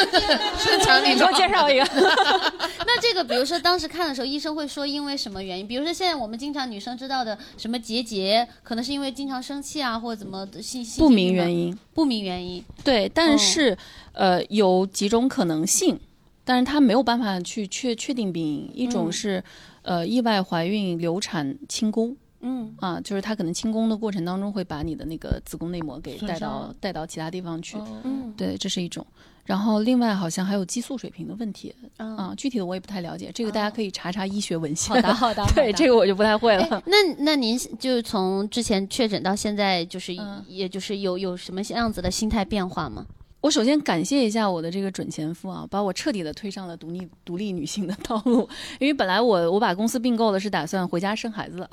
[0.85, 1.85] 产力你给我介绍一个。
[2.87, 5.66] 那这个，比如说当时看的时候，医生会说因为什么原因？
[5.66, 11.76] 比如说现在我们经常女生知道的什么结节，可能是因为经常生气啊，或者怎么的信息不明，原因。
[11.95, 12.64] 不明原因。
[12.82, 13.76] 对，哦但是、
[14.12, 15.99] 呃有几种可能性，
[16.45, 18.70] 但是他没有办法去确确定病因。
[18.74, 19.45] 一种嗯是、
[19.82, 22.16] 呃意外怀孕、流产、清宫。
[22.47, 29.05] 嗯啊，就是它可能清宫的过程当中会把你的那个子宫内膜给带到带到其他地方去，嗯对，这是一种。
[29.45, 34.95] 然后另外好像还有激素水平的问题嗯，啊，具体的我也不太了解，这个大家可以查查医学文献。
[34.95, 35.45] 好的 好的。
[35.55, 43.05] 对，这个我就不太会哎了。，那那您就从之前确诊到现在，就是、嗯也就是有有什么样子的心态变化吗？
[43.42, 48.49] 我首先感谢一下我的这个准前夫啊，把我彻底的推上了独立独立女性的道路。
[48.80, 51.68] 因为本来我我把公司并购了，是打算回家生孩子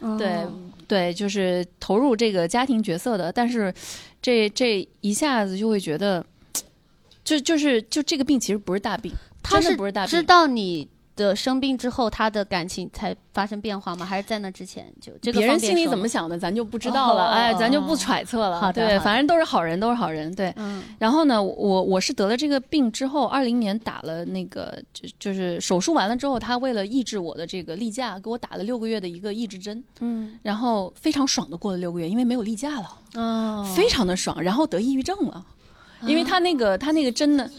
[0.00, 0.16] 哦
[0.88, 3.30] 对，就是投入这个家庭角色的。
[3.30, 3.72] 但是
[4.20, 6.24] 这这一下子就会觉得，
[7.22, 10.10] 就就是就这个病其实不是大病，他是知不是大病。
[10.10, 10.88] 知道你
[11.20, 14.06] 的生病之后，他的感情才发生变化吗？
[14.06, 15.86] 还是在那之前就这个别人心里？
[15.86, 17.26] 怎么想的，咱就不知道了。
[17.26, 18.58] 哦哎，咱就不揣测了。
[18.58, 20.34] 对，好的对反正都是好人，都是好人。
[20.34, 35.44] 对，嗯然后呢，我我是得了这个病之后，二零年打了那个就就是手术完了之后，他为了抑制我的这个例假，给我打了六个月的一个抑制针，嗯然后非常爽的过了六个月，因为没有例假了，哦非常的爽，然后得抑郁症了，
[36.06, 37.50] 因为他那个他那个针的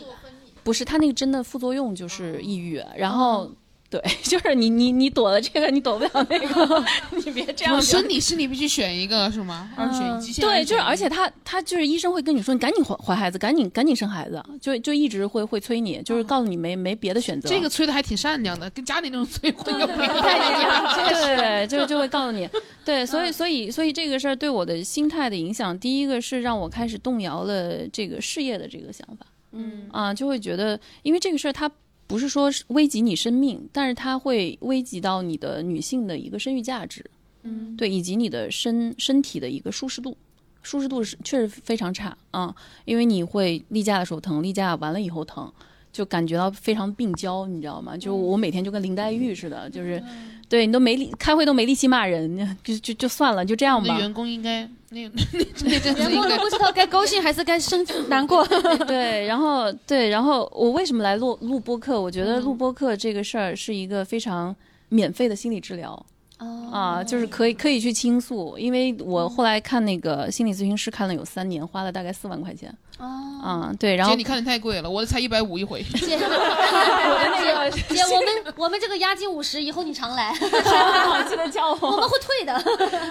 [0.63, 3.51] 不是他那个真的副作用就是抑郁，然后。
[3.91, 6.85] 对， 就是你你你躲了这个，你躲不了那个，
[7.25, 7.85] 你别这样我子。
[7.87, 9.69] 生理是你必须选一个是吗？
[9.75, 17.49] 二选一，对，就是而且他他就是医生会跟你说，你赶紧怀怀孩子，赶紧赶紧生孩子，就就一直会会催你，就是告诉你没没别的选择。
[17.49, 20.95] 这个催的还挺善良的，跟家里那种催会就不一不太一样。
[20.95, 22.47] 对对对，就就会告诉你，
[22.85, 31.71] 对，所以所以所以这个事儿对我的心态的影响，第一个是让我开始动摇了这个事业的这个想法嗯啊，就会觉得，因为这个事儿它
[32.07, 37.03] 不是说危及你生命，但是它会危及到你的女性的一个生育价值，
[37.43, 40.17] 嗯对，以及你的身身体的一个舒适度。
[40.63, 45.51] 舒适度是确实非常差啊，因为你会例假的时候疼，例假完了以后疼，
[45.91, 47.97] 就感觉到非常病娇，你知道吗？
[47.97, 50.01] 就我每天就跟林黛玉似的，就是
[50.47, 53.97] 对你都没力，开会都没力气骂人， 就就就算了，就这样吧。
[53.97, 58.45] 员工应该那 那那阵子员应该工都不知道该高兴还是该生难过。
[58.87, 61.99] 对，然后对，然后我为什么来录录播客？
[61.99, 64.55] 我觉得录播客这个事儿是一个非常
[64.89, 66.05] 免费的心理治疗。
[66.71, 72.73] 啊，就是可以可以去倾诉，因为我后来看那个心理咨询师看了有三年，花了大概四万块钱。
[72.97, 73.05] 哦，
[73.41, 75.81] 啊，对，然后姐你看的太贵了，我的才一百五一回。
[75.81, 76.17] 姐， 姐，
[77.89, 80.31] 姐，我们 我们这个押金五十，以后你常来，
[81.05, 82.59] 好记得叫我我，们会退的。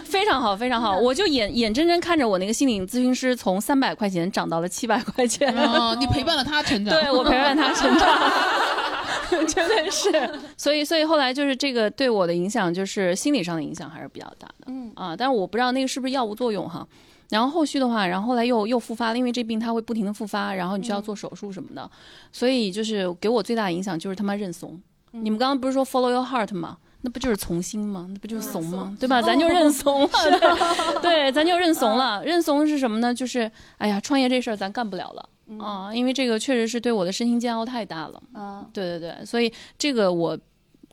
[0.04, 5.52] 非常好，非常好，我就眼眼睁睁看着我那个心理咨询师从三百块钱涨到了七百块钱。
[5.56, 6.94] 哦，你陪伴了他成长。
[6.94, 10.08] 对我陪伴他成长，真的是。
[10.56, 14.66] 所以，所以后来就是这个对我的影响，就是心理上的影响还是比较大的。
[14.68, 16.86] 嗯啊，但是我不知道那个是不是药物作用哈。
[17.28, 21.88] 然后后续的话，然后后来又又复发了，因为这病它会不停的复发，然后你需要做手术什么的，
[22.32, 24.80] 所以就是给我最大的影响就是他妈认怂。
[25.12, 26.78] 你们刚刚不是说 follow your heart 吗？
[27.02, 28.06] 那不就是从心吗？
[28.12, 28.96] 那不就是怂吗？
[28.98, 29.22] 对吧？
[29.22, 30.08] 咱就认怂了，
[31.00, 32.24] 对对，咱就认怂了。
[32.24, 33.14] 认怂是什么呢？
[33.14, 35.28] 就是哎呀，创业这事儿咱干不了了。
[35.58, 38.22] 啊，因为这个确实是对我的身心煎熬太大了。
[38.32, 40.38] 啊，对对对，所以这个我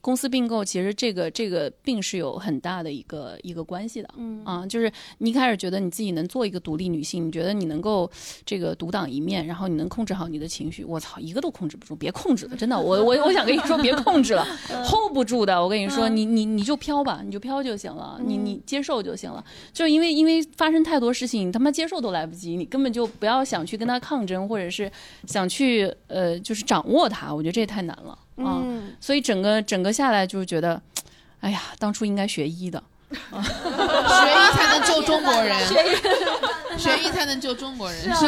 [0.07, 4.07] 公司并购，其实这个这个并是有很大的一个一个关系的。
[4.15, 8.09] 嗯啊，就是你一开始觉得你自己能做一个独立女性，你觉得你能够
[8.45, 14.47] 这个独当一面，然后你能控制好你的情绪，我操，一个都控制不住，别控制了，真的，我我我想跟你说，别控制了，
[14.87, 15.61] hold 不住的。
[15.61, 19.43] 我跟你说，你你你就飘吧，你就飘就行了，你你接受就行了。
[19.73, 24.89] 就是因为因为发生太多事情，你他妈接受都来不及，你根本就不要想去跟他抗争，或者是
[25.25, 28.61] 想去呃就是掌握它，我觉得这也太难了啊。
[28.63, 30.81] 嗯所以整个整个下来就是觉得，
[31.41, 32.81] 哎呀，当初应该学医的。
[33.09, 35.57] 学医才能救中国人，
[36.77, 38.01] 学医才能救中国人。
[38.15, 38.25] 是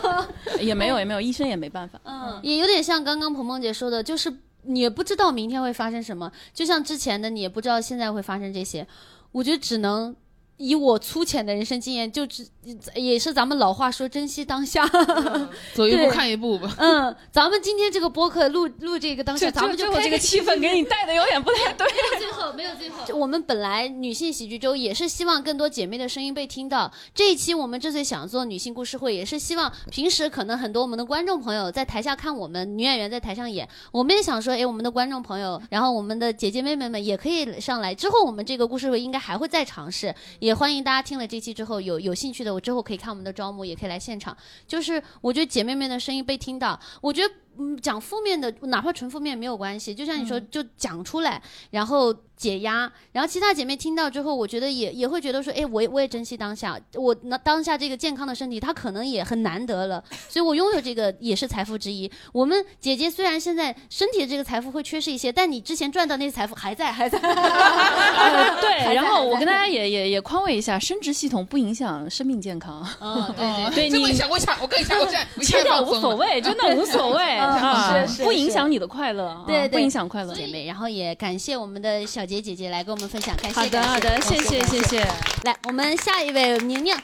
[0.64, 2.00] 也没有也没有，医生也没办法。
[2.04, 4.32] 嗯，也有点像刚刚鹏鹏姐说的，就是
[4.62, 8.86] 你也不知道明天会发生什么，就像之前的你也不知道现在会发生这些，
[9.32, 10.14] 我觉得只能。
[10.58, 12.46] 以我粗浅的人生经验，就只
[12.94, 14.86] 也是咱们老话说，珍惜当下。
[15.74, 16.74] 走一步看一步吧。
[16.78, 21.86] 嗯，咱们今天这个播客录录这个当下，咱们就最后这个气氛给你 带的有点不太对。
[21.86, 22.96] 没有最后，没有最后。
[23.18, 26.90] 我们本来女性喜剧周也是希望更多姐妹的声音被听到。
[27.14, 37.94] 这一期我们之所以想做女性故事会，也是希望平时可能很多我们的观众朋友在台下看我们女演员在台上演，我们也想说，哎，我们的观众朋友，然后我们的姐姐妹妹们也可以上来。
[37.94, 44.36] 之后我们这个故事会应该还会再尝试，也欢迎大家听了这期之后有有兴趣的，我之后可以看我们的招募，也可以来现场。
[44.66, 62.10] 就是我觉得姐妹们的声音被听到，我觉得嗯讲负面的，哪怕纯负面没有关系，就像你说，就讲出来，然后解压，然后其他姐妹听到之后，我觉得也也会觉得说，哎，我我也珍惜当下，我那当下这个健康的身体，它可能也很难得了， 所以我拥有这个也是财富之一。
[62.32, 67.16] 我们姐姐虽然现在身体的这个财富会缺失一些，但你之前赚到那些财富还在，还在。
[67.20, 72.84] 呃 对，然后我跟大家也也也宽慰一下，生殖系统不影响生命健康。
[73.00, 73.88] 嗯，对 哦对。
[73.88, 75.82] 对你想，我想，我跟你讲，我现在我现吃掉。
[75.82, 80.32] 无所谓，真的无所谓啊，是是不影响你的快乐，啊对对不影响快乐。
[80.32, 84.82] 姐妹，然后也感谢我们的小杰姐姐来跟我们分享，感谢好的感好的，谢谢谢。
[84.84, 85.06] 谢。
[85.44, 86.96] 来，我们下一位宁宁，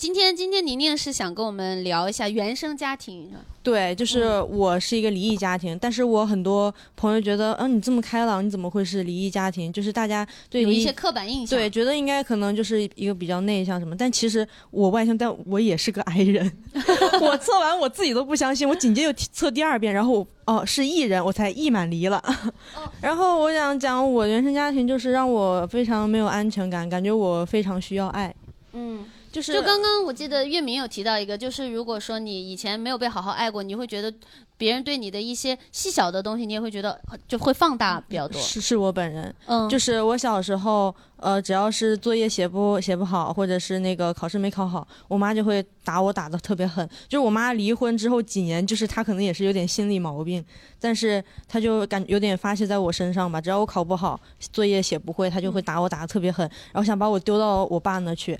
[0.00, 3.30] 今天今天宁宁是想跟我们聊一下原生家庭，
[3.62, 9.70] 对，就是我是一个离异家庭，但是我很多朋友觉得，嗯，你这么开朗，你怎么会是离异家庭？
[9.70, 11.58] 就是大家对有一些刻板印象。
[11.58, 16.50] 对，觉得应该可能就是一个比较内向什么，但其实我外向，但我也是个 I 人。
[17.20, 22.24] 我测完我自己都不相信，我紧接着又测第二遍，然后我哦是 E 人，我才 E 满离了。
[23.02, 28.34] 然后我想讲，我原生家庭就是让我非常没有安全感，感觉我非常需要爱，
[28.72, 34.12] 嗯，就是就刚刚我记得月明有提到一个，就是如果说你以前没有被好好爱过，你会觉得
[34.56, 38.40] 别人对你的一些细小的东西，你也会觉得呃就会放大比较多。
[38.40, 39.34] 是是我本人。
[39.46, 46.86] 嗯，就是我小时候，呃，只要是作业写不写不好，或者是那个考试没考好，我妈就会打我，打的特别狠。
[47.08, 50.44] 就是我妈离婚之后几年，就是她可能也是有点心理毛病，
[50.80, 53.40] 但是她就感有点发泄在我身上吧。
[53.40, 54.20] 只要我考不好，
[54.52, 58.36] 作业写不会，她就会打我，打的特别狠，然后想把我丢到我爸那去。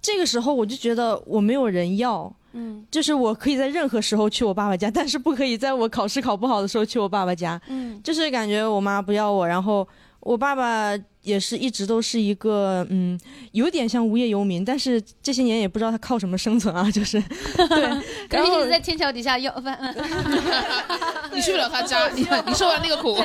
[0.00, 7.60] 这个时候我就觉得我没有人要，嗯就是我可以在任何时候去我爸爸家，但是不可以在我考试考不好的时候去我爸爸家。
[7.68, 9.86] 嗯就是感觉我妈不要我，然后
[10.28, 13.18] 我爸爸也是一直都是一个嗯，
[13.52, 17.18] 有点像无业游民，但是这些年也不知道他靠什么生存啊，就是
[17.56, 17.88] 对，
[18.28, 19.78] 可然后是一直在天桥底下要饭。
[21.32, 23.16] 你去不了他家，你你受完那个苦。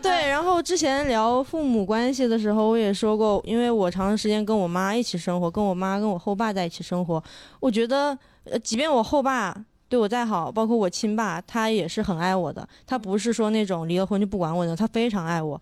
[0.00, 7.20] 对，然后之前聊父母关系的时候，我也说过，因为我长时间跟我妈一起生活，跟我妈跟我后爸在一起生活，
[7.58, 9.52] 我觉得呃，即便我后爸。
[9.88, 12.68] 对我再好，包括我亲爸，他也是很爱我的。
[12.84, 15.60] 他不是说那种离了婚就不管我的，他非常爱我。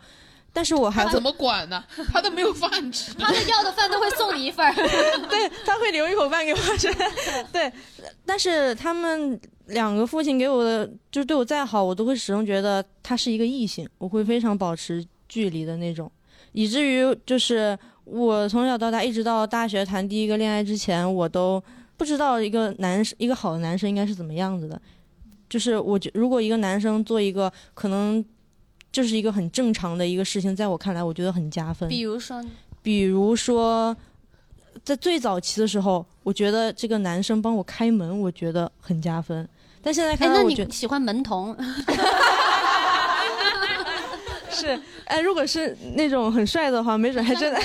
[0.54, 1.84] 但是我还怎么管呢？
[2.12, 3.12] 他都没有饭吃。
[3.14, 4.72] 他的要的饭都会送你一份儿。
[5.28, 6.88] 对，他会留一口饭给我吃。
[7.52, 7.70] 对，
[8.24, 16.08] 但是他们两个父亲给我的，就是对我再好，我都会始终觉得他是一个异性，我会非常保持距离的那种，
[16.52, 21.60] 以至于就是我从小到大，一直到大学谈第一个恋爱之前，我都
[21.96, 24.80] 不知道一个男生，一个好的男生应该是怎么样子的。
[25.50, 28.24] 就是我觉，如果一个男生做一个可能
[28.94, 31.88] 就是一个很正常的一个事情，在我看来，我觉得很加分。
[31.88, 32.48] 比如说呢，
[32.80, 33.96] 比如说，
[34.84, 39.48] 在最早期的时候，我觉得这个男生帮我开门，我觉得很加分。
[39.82, 41.56] 但现在哎，看来，我觉得你喜欢门童？
[44.48, 47.60] 是，哎，如果是那种很帅的话，没准还真 的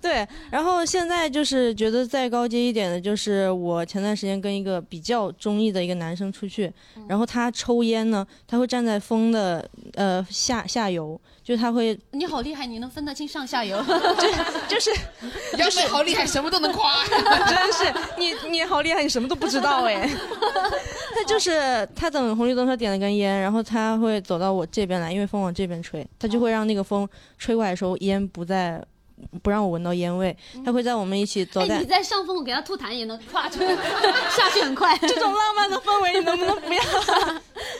[0.00, 0.26] 对。
[0.50, 6.72] 然后现在就是觉得再高阶一点的，就是我前段时间跟一个比较中意的一个男生出去，
[7.08, 13.82] 然后他抽烟呢，他会站在风的呃下下游，就他会你好厉害，你能分得清上下游。
[14.68, 14.90] 就是
[15.56, 17.04] 杨梅好厉害，什么都能夸。
[17.06, 20.08] 真是你你好厉害，你什么都不知道哎。
[21.14, 27.08] 他就是他等红绿灯，他点了根烟，然后他会走到我这边来，因为风往这边吹，他就会让那个风
[27.38, 28.84] 吹过来的时候，烟不在，
[29.42, 30.36] 不让我闻到烟味。
[30.64, 33.58] 他会在我们一起走哎，在你在上风，我给他吐痰也能唰就
[34.36, 34.96] 下去很快。
[34.98, 36.82] 这种浪漫的氛围，你能不能不要？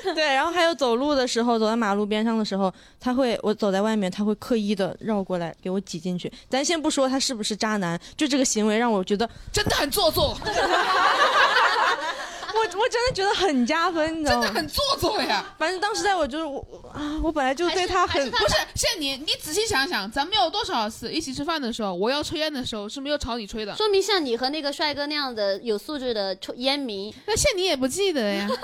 [0.14, 6.32] 对，然后还有走路的时候，走在马路边上的时候，他会我走在外面，他会刻意的绕过来给我挤进去。
[6.48, 10.36] 咱先不说他是不是渣男，就这个行为让我觉得真的很做作，
[12.54, 14.46] 我我真的觉得很加分，你知道吗？
[14.46, 15.44] 真的很做作呀。
[15.58, 28.48] 反正当时在我就是我我啊，我本来就对他很不是，现在你你仔细想想，咱们有多少次一起吃饭的时候，我要抽烟的时候是没有朝你吹的，说明像你和那个帅哥那样的有素质的抽烟民，那现你也不记得呀？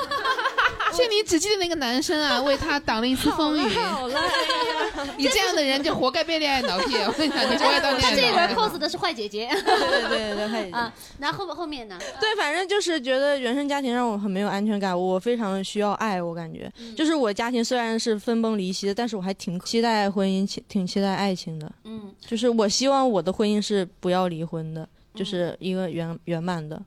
[0.93, 3.62] 现你只记得那个男生啊， 为他挡了一次风雨。
[5.16, 7.05] 你这样的人就活该被恋爱脑骗。
[7.07, 8.70] 我跟你讲，你活该当恋他这人爱脑骗。
[8.70, 10.93] cos 的是坏姐姐对对对对对，啊。
[11.18, 11.99] 然后后后面呢？
[12.20, 26.80] 对，反正就是觉得原生家庭让我很没有安全感，我非常需要爱，我感觉就是我家庭虽然是分崩离析的，但是我还挺期待婚姻，挺挺期待爱情的，嗯，就是我希望我的婚姻是不要离婚的，就是一个圆圆满的。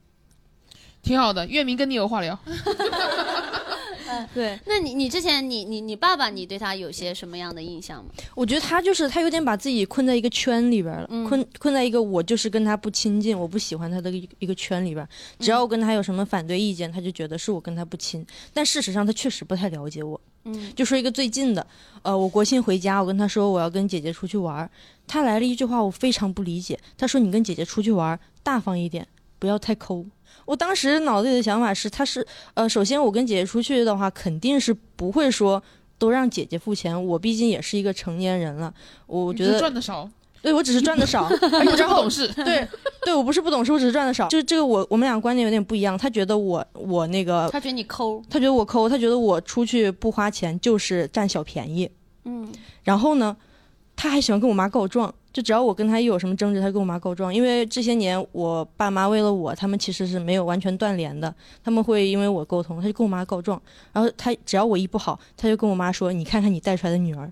[1.03, 2.37] 挺好的，月明跟你有话聊。
[4.33, 8.11] 对，那你你之前你你你爸爸，你对他有些什么样的印象吗？
[8.35, 15.07] 我觉得他就是他有点把自己困在一个圈里边了，嗯困困在一个我就是跟他不亲近，我不喜欢他的一个一个圈里边。
[15.39, 18.25] 只要我跟他有什么反对意见，他就觉得是我跟他不亲。
[18.53, 20.19] 但事实上，他确实不太了解我。
[20.45, 21.65] 嗯就说一个最近的，
[22.03, 24.69] 呃，我国庆回家，我跟他说我要跟姐姐出去玩，
[25.05, 26.79] 他来了一句话，我非常不理解。
[26.97, 29.05] 他说你跟姐姐出去玩，大方一点，
[29.39, 30.05] 不要太抠。
[30.47, 32.25] 我当时脑子里的想法是，他是
[32.55, 35.61] 呃，首先我跟姐姐出去的话，肯定是不会说
[35.99, 38.73] 都让姐姐付钱，我毕竟也是一个成年人了，
[39.05, 40.09] 我觉得赚的少，
[40.41, 42.27] 对我只是赚的少， 而且不然后懂事。
[42.33, 42.65] 对
[43.03, 51.89] 对我不是不懂事，我只是赚的少，就这个我我们俩观点有点不一样，他觉得我我那个他觉得你抠，他觉得我抠，他觉得我出去不花钱就是占小便宜。
[52.23, 52.47] 嗯
[52.83, 53.35] 然后呢，
[53.95, 57.31] 他还喜欢跟我妈告状，就只要我跟他一有什么争执，他跟我妈告状。
[57.31, 61.31] 因为这些年我爸妈为了我，他们其实是没有完全断联的，
[61.63, 63.61] 他们会因为我沟通，他就跟我妈告状。
[63.93, 67.31] 然后他只要我一不好，他就跟我妈说：“你看看你带出来的女儿。”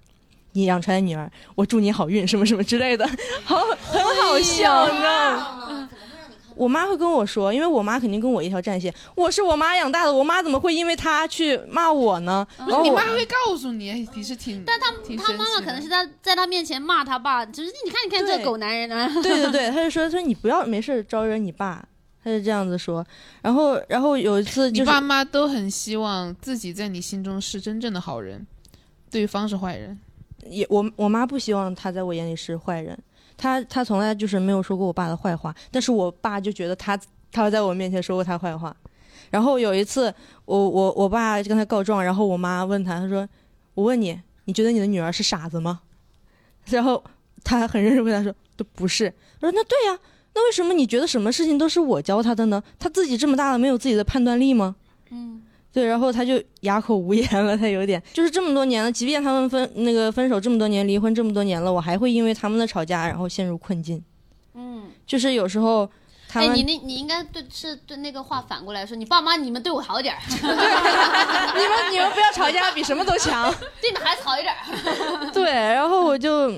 [0.53, 3.09] 你养出来的女儿，我祝你好运，什么什么之类的，
[3.43, 5.89] 好很好笑，呢？
[6.55, 12.47] 我妈会跟我说，因为我妈肯定跟我一条战线，我是我妈养大的，我妈怎么会因为她去骂我呢？
[12.57, 21.85] 不是你妈会告诉你，你是挺，但他挺他妈妈可能是在在她面前骂她爸，就是你看你看这个狗男人啊，对对对，她就说说你不要没事招惹你爸，
[22.23, 23.05] 他就这样子说。
[23.41, 28.45] 然后然后有一次就是你爸妈都很希望自己在你心中是真正的好人，
[29.11, 29.99] 对方是坏人。
[30.47, 32.97] 也我我妈不希望他在我眼里是坏人，
[33.37, 36.99] 他他从来就是没有说过我爸的坏话，但是我爸就觉得他
[37.31, 38.75] 他在我面前说过他坏话。
[39.31, 40.13] 然后有一次
[40.45, 43.27] 我我我爸就跟他告状，然后我妈问他，他说
[43.73, 45.81] 我问你，你觉得你的女儿是傻子吗？
[46.65, 47.03] 然后
[47.43, 49.11] 他很认真回答说都不是。
[49.41, 49.99] 我说那对呀、
[50.33, 52.63] 那为什么你觉得什么事情都是我教他的呢？
[52.79, 54.75] 他自己这么大了，没有自己的判断力吗？
[55.09, 55.41] 嗯，
[55.75, 64.01] 对，然后他就哑口无言了，他有点就是这么多年了，即便他们分那个分手这么多年，离婚这么多年了，我还会因为他们的吵架然后陷入困境。
[64.53, 65.89] 嗯，就是有时候
[66.29, 73.53] 他哎，你那你应该对是对那个话反过来说，你爸妈你们对我好点儿， 你们你们不要吵架，比什么都强。
[73.81, 75.29] 对你们孩子好一点儿。
[75.35, 76.49] 对，然后我就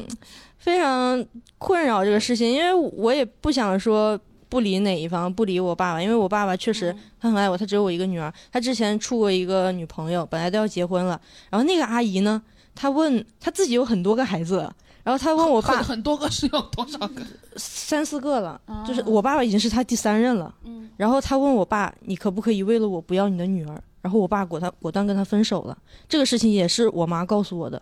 [0.60, 1.26] 非常
[1.58, 11.20] 困扰这个事情，因为我也不想说不理哪一方，不理我爸爸，因为我爸爸确实他很爱我，他只有我一个女儿，他之前处过一个女朋友，本来都要结婚了，
[11.50, 12.42] 然后那个阿姨呢，
[12.74, 14.70] 她问她自己有很多个孩子，
[15.04, 17.22] 然后她问我爸很很多个是有多少个？
[17.56, 23.82] 三四个了，就是我爸爸已经是他第三任了，嗯然后他问我爸，你可不可以为了我不要你的女儿？
[24.02, 25.78] 然后我爸果他果断跟他分手了。
[26.08, 27.82] 这个事情也是我妈告诉我的。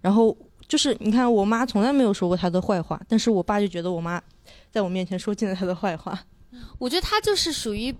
[0.00, 0.36] 然后
[0.68, 4.22] 就是你看，我妈从来没有说过他的坏话，但是我爸就觉得我妈
[4.70, 6.24] 在我面前说尽了他的坏话。
[6.78, 7.94] 我觉得他就是属于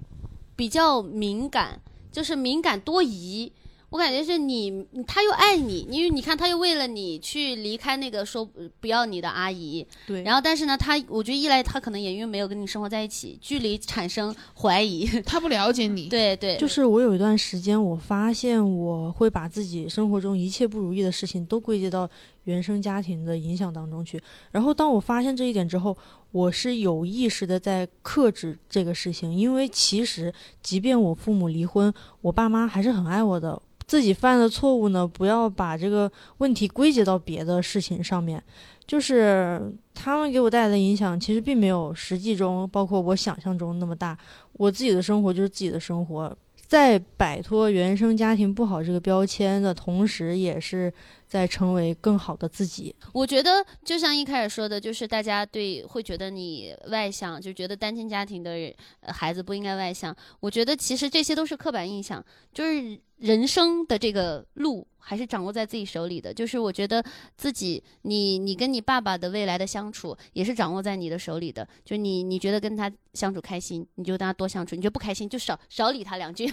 [0.55, 3.53] 比较敏感，就是敏感多疑。
[3.89, 8.45] 我感觉是你，他又爱你，因为你看他又为了你去离开那个说
[8.81, 22.11] 不要你的阿姨，对然后但是呢，他我觉得一来他可能也因为没有跟你生活在一起，距离产生怀疑， 他不了解你，对对，就是我有一段时间，我发现我会把自己生活中一切不如意的事情都归结到
[22.47, 24.21] 原生家庭的影响当中去。
[24.51, 25.97] 然后当我发现这一点之后，
[26.33, 31.93] 我是有意识的在克制这个事情，因为其实即便我父母离婚，
[32.23, 33.63] 我爸妈还是很爱我的。
[33.87, 38.43] 自己犯的错误呢，不要把这个问题归结到别的事情上面。
[38.85, 44.17] 就是他们给我带来的影响，其实并没有实际中，包括我想象中那么大。
[44.55, 46.37] 我自己的生活就是自己的生活，
[46.67, 50.93] 在摆脱原生家庭不好这个标签的同时，也是
[51.27, 52.95] 在成为更好的自己。
[53.13, 60.15] 我觉得就像一开始说的，就是大家对会觉得你外向，就觉得单亲家庭的孩子不应该外向。
[60.41, 66.33] 我觉得其实这些都是刻板印象，就是人生的这个路还是掌握在自己手里的。
[66.33, 67.03] 就是我觉得
[67.37, 71.67] 自己，你你跟你爸爸的未来的相处也是掌握在你的手里的。
[71.85, 76.47] 就你你觉得跟他相处开心，你就跟他多相处；你觉得不开心，就少少理他两句。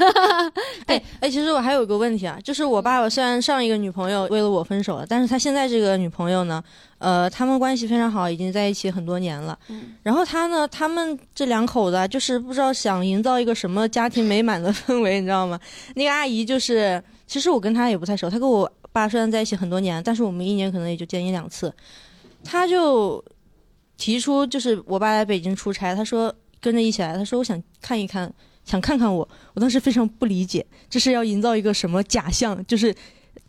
[0.85, 6.63] 哎 哎，其实我还有个问题啊，就是我爸爸虽然上一个女朋友 为了 我分手了，但是他现在这个女朋友呢，
[6.99, 9.59] 呃，他们关系非常好，已经在一起很多年了。
[9.67, 15.59] 嗯然后他呢，他们这两口子啊，就是不知道想营造一个什么家庭美满的氛围，你知道吗？
[15.95, 21.73] 那个阿姨就是，其实我跟她也不太熟，她跟我爸虽然在一起很多年，但是我们一年可能也就见一两次。
[22.41, 23.23] 她就
[23.97, 28.31] 提出，就是我爸来北京出差，他说跟着一起来，他说我想看一看，
[28.63, 29.27] 想看看我。
[29.53, 32.65] 我当时非常不理解，这是要营造一个什么假象？
[32.65, 32.93] 就是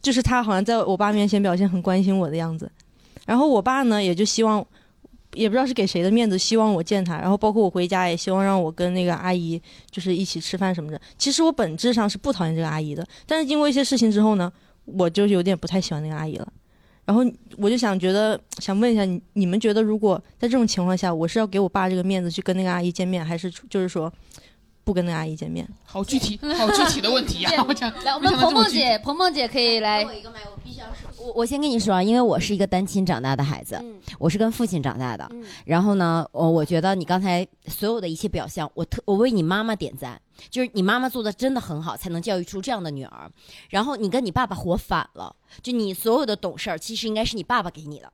[0.05, 2.71] 就是他好像在我爸面前表现很关心我的样子。
[3.25, 4.63] 然后我爸呢，也就希望
[5.33, 11.01] 也不知道是给谁的面子，希望我见他，然后包括我回家也希望让我跟那个阿姨就是一起吃饭什么的。
[11.17, 14.53] 其实我本质上是不讨厌这个阿姨的，但是经过一些事情之后呢，
[14.85, 16.47] 我就有点不太喜欢那个阿姨了。
[17.07, 17.23] 然后
[17.57, 24.13] 我就想觉得想问一下你，你们觉得如果在这种情况下，我是要给我爸这个面子去跟那个阿姨见面，还是就是说
[24.85, 25.67] 不跟那个阿姨见面？
[25.85, 31.11] 好具体，好具体的问题呀、对 我讲，来，我们鹏鹏姐，鹏鹏姐可以来我一个麦，我必须要说。
[31.19, 35.27] 我我先跟你说啊，因为我是一个单亲长大的孩子，嗯我是跟父亲长大的。
[35.33, 40.21] 嗯然后呢，我我觉得你刚才所有的一切表象，我特我为你妈妈点赞，
[40.51, 43.31] 就是你妈妈做的真的很好，才能教育出这样的女儿。
[43.71, 48.13] 然后你跟你爸爸活反了，就你所有的懂事儿，其实应该是你爸爸给你的。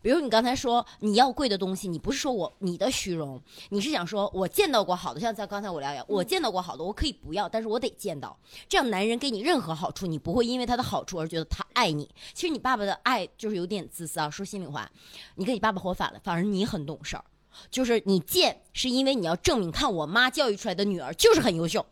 [0.00, 3.40] 比如你刚才说你要贵的东西，你不是说我你的虚荣，
[3.70, 8.38] 你是想说我见到过好的，像在刚才我聊聊，我见到过好的，我可以不要，但是我得见到。
[8.68, 12.08] 这样男人给你任何好处，你不会因为他的好处而觉得他爱你。
[12.32, 14.90] 其实你爸爸的爱就是有点自私啊，说心里话，
[15.36, 17.24] 你跟你爸爸活反了，反而你很懂事儿。
[17.70, 21.84] 就是你贱是因为你要证明，看我妈教育出来的女儿就是很优秀。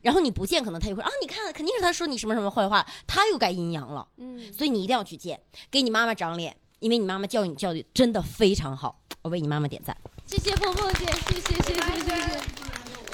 [0.00, 4.06] 然后你不见，可能他就会啊，你看，肯定是他说你什么什么坏话，他又该阴阳了。
[4.16, 5.40] 嗯，所以你一定要去见，
[5.70, 9.96] 给你妈妈长脸，因为你妈妈教育你教育真的非常好，我为你妈妈点赞。
[10.26, 12.40] 谢谢凤凤姐，谢谢谢谢谢谢。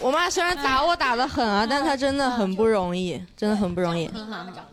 [0.00, 4.10] 我妈虽然打我打的狠啊， 但她真的很不容易，真的很不容易。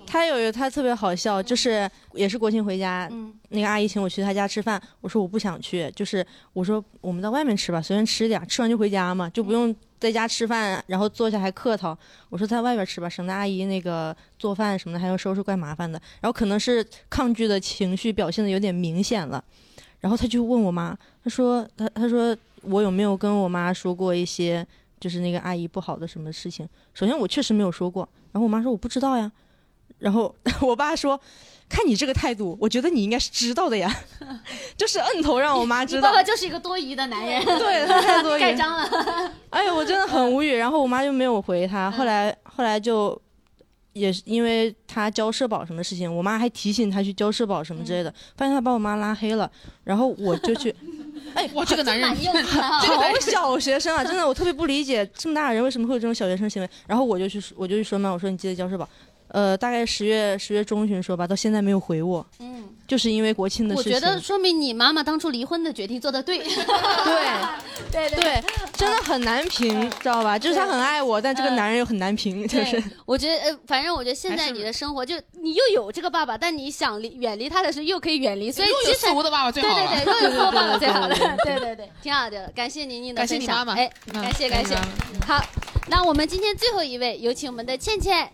[0.07, 11.97] 她有一她特别好笑，就是也是国庆回家，嗯那个阿姨请我去她家吃饭，我说我不想去，就是我说我们在外面吃吧，随便吃点，吃完就回家嘛，就不用在家吃饭，然后坐下还客套。
[12.29, 16.01] 我说在外边吃吧，省得阿姨那个做饭什么的还要收拾，怪麻烦的。
[16.21, 19.43] 然后可能是抗拒的情绪表现的有点明显了，
[19.99, 24.65] 然后他就问我妈，他说他他说我有没有跟我妈说过一些。
[24.99, 26.67] 就是那个阿姨不好的什么事情。
[26.95, 29.31] 首先我确实没有说过，然后我妈说我不知道呀，
[29.99, 31.19] 然后 我爸说，
[31.69, 33.93] 看你这个态度，我觉得你应该是知道的呀，
[34.77, 36.13] 就是摁头让我妈知道你爸。
[36.13, 38.41] 爸就是一个多疑的男人，对，他 太多疑。
[38.41, 39.31] 盖章了。
[39.49, 40.55] 哎呀，我真的很无语。
[40.55, 43.19] 然后我妈就没有回他，后来后来就。
[43.93, 49.49] 也是因为他交社保什么事情，我妈还提醒他去交社保什么之类的，发现他把我妈拉黑了，
[49.83, 50.69] 然后我就去，
[51.33, 56.69] 哎，哇，这个男人蛮硬的啊好小学生啊，真的，我特别不理解这么大的人为什么会有这种小学生行为。
[56.85, 58.87] 然后我就去，我就去说嘛，我说你记得交社保。
[59.29, 63.99] 呃，大概十月十月中旬说吧，到现在没有回我，嗯，就是因为国庆的我事情。
[63.99, 66.41] 觉得说明你妈妈当初离婚的决定做的 对。
[67.91, 70.37] 对对对对，真的很难评，知道吧？
[70.37, 80.03] 就是他很爱我，但这个男人又很难评，就是，我觉得呃，反正我觉得现在你的生活就你又有这个爸爸，但你想离远离他的时候又可以远离，所以又有其实四无的爸爸最对好对。
[80.03, 84.75] 对对，又有后爸爸最好的，对对 对，挺好的，感谢宁宁的感谢分享，你妈妈哎，嗯感谢感谢
[85.25, 85.41] 好，
[85.87, 88.29] 那我们今天最后一位有请我们的倩倩，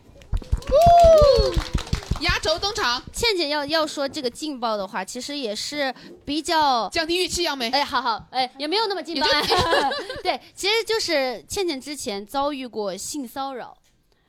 [2.21, 7.69] 压轴登场，倩倩要要说这个劲爆的话，其实也是比较降低预期，杨梅。
[7.69, 9.27] 哎，好好，哎，也没有那么劲爆。
[10.23, 13.77] 对，其实就是倩倩之前遭遇过性骚扰，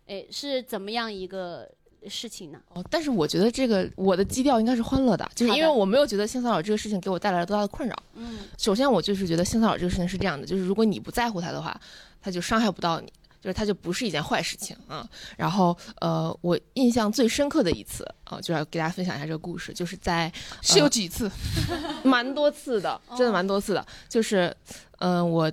[0.06, 1.70] 哎，是怎么样一个
[2.08, 2.58] 事情呢？
[2.74, 7.96] 哦，但是我觉得这个我的基调应该是欢乐的，就是因为我没有觉得性骚扰这个事情给我带来了多大的困扰。
[8.14, 11.80] 嗯首先，我就是觉得性骚扰这个事情是这样的，就是如果你不在乎他的话，
[12.20, 13.12] 他就伤害不到你，
[13.44, 15.06] 就是它就不是一件坏事情啊。
[15.36, 20.32] 然后，呃，我印象最深刻的一次啊，就要给大家分享一下这个故事，就是在
[20.62, 21.30] 是有几次？
[22.02, 23.86] 蛮多次的，真的蛮多次的。
[24.08, 24.56] 就是，
[25.00, 25.52] 嗯、我，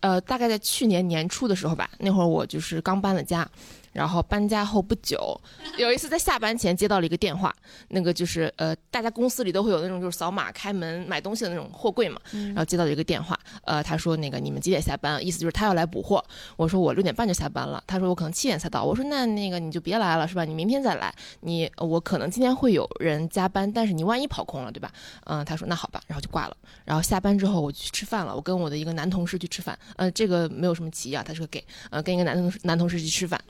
[0.00, 3.48] 呃，大概在去年年初的时候吧，那会儿我就是刚搬了家，
[3.96, 5.40] 然后搬家后不久，
[5.78, 7.54] 有一次在下班前接到了一个电话，
[7.88, 15.24] 那个就是呃，大家公司里都会有那种就是扫码开门买东西的那种货柜嘛，然后接到了一个电话，呃，他说那个你们几点下班？
[15.24, 16.22] 意思就是他要来补货。
[16.56, 18.84] 我说我六点半就下班了，他说我可能七点才到。
[18.84, 20.44] 我说那那个你就别来了是吧？
[20.44, 21.14] 你明天再来。
[21.40, 24.92] 你我可能今天会有人加班，但是你万一跑空了对吧？
[25.24, 26.56] 嗯，他说那好吧，然后就挂了。
[26.84, 33.40] 然后下班之后我去吃饭了，我跟我的一个男同事去吃饭，呃，这个没有什么歧义啊，他是个 gay，呃，跟一个男同事男同事去吃饭。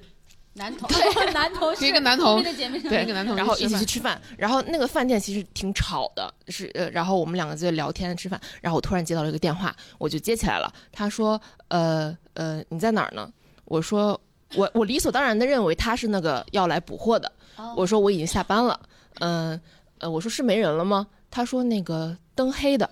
[0.57, 0.89] 男同
[1.33, 10.73] 男同事，一个男同一个姐妹对一个男同然后一起去吃饭，然后那个饭店其实挺吵的，是呃，然后我们两个在聊天吃饭，然后我突然接到了一个电话，我就接起来了。
[10.91, 13.31] 他说，呃呃，你在哪儿呢？
[13.67, 14.19] 我说，
[14.55, 17.31] 我我理所当然的认为他是那个要来补货的。
[17.57, 18.79] 哦我说我已经下班了，
[19.21, 19.61] 嗯
[19.99, 21.07] 呃我说是没人了吗？
[21.31, 22.89] 他说那个灯黑的。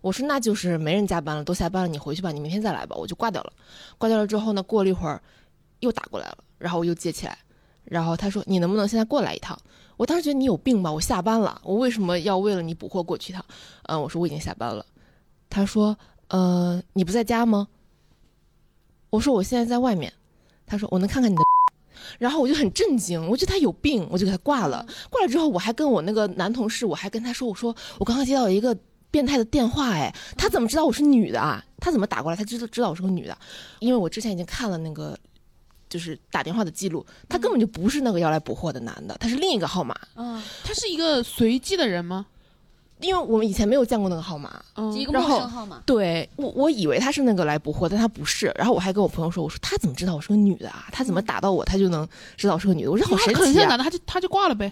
[0.00, 2.94] 我说那就是没人加班了，都下班了，你回去吧，你明天再来吧。
[2.94, 3.52] 我就挂掉了。
[3.96, 5.18] 挂掉了之后呢，过了一会儿
[5.80, 7.38] 又打过来了，然后我又接起来，
[7.84, 9.58] 然后他说：“你能不能现在过来一趟？”
[9.96, 13.44] 我当时觉得你有病吧，我下班了，我为什么要为了你补货过去一趟？
[13.84, 14.84] 嗯，我说我已经下班了。
[15.48, 15.96] 他说
[16.28, 17.68] ：“呃，你不在家吗？”
[19.10, 20.12] 我说我现在在外面。
[20.66, 21.42] 他说：“我能看看你的。”
[22.18, 24.84] 然后我就很震惊，我觉得他有病，我就给他挂了。
[25.10, 28.76] 挂了之后，我还跟我那个男同事，我还跟他说：“我说我刚刚接到一个
[29.12, 31.64] 变态的电话哎，他怎么知道我是女的啊？
[31.78, 32.36] 他怎么打过来？
[32.36, 33.38] 他知道知道我是个女的，
[33.78, 35.16] 因为我之前已经看了那个。
[35.94, 39.94] 就是打电话的记录，他根本就不是那个要来捕获的男的，他是另一个号码。
[40.16, 42.26] 嗯，他是一个随机的人吗？
[43.04, 44.50] 因为我们以前没有见过那个号码，
[44.94, 45.82] 一个陌生号码。
[45.84, 48.52] 对我，我以为他是那个来补货，但他不是。
[48.56, 50.86] 然后我还跟我朋友说：“我说他怎么知道我是个女的啊？
[50.90, 52.90] 他怎么打到我，他就能知道我是个女的？
[52.90, 54.70] 我说好神奇啊！”男的他就他就挂了呗，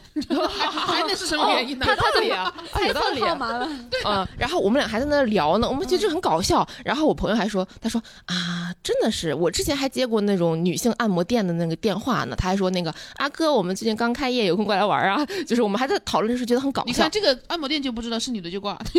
[0.70, 1.86] 还能是什么原因呢？
[1.86, 2.54] 有道理啊，
[2.86, 3.20] 有道理。
[3.20, 3.68] 号码了，
[4.04, 4.26] 嗯。
[4.36, 6.66] 然后我们俩还在那聊呢，我们觉得这很搞笑。
[6.84, 12.34] 然后我朋友还说：“他说啊，真的是，我之前还接过那种女性按摩店的那个电话呢。
[12.36, 15.24] 他还说那个阿哥，我们最近刚开业，有空过来玩啊。
[15.46, 16.86] 就是我们还在讨论，时觉得很搞笑。
[16.86, 18.78] 你看这个按摩店就不知道是女的就挂。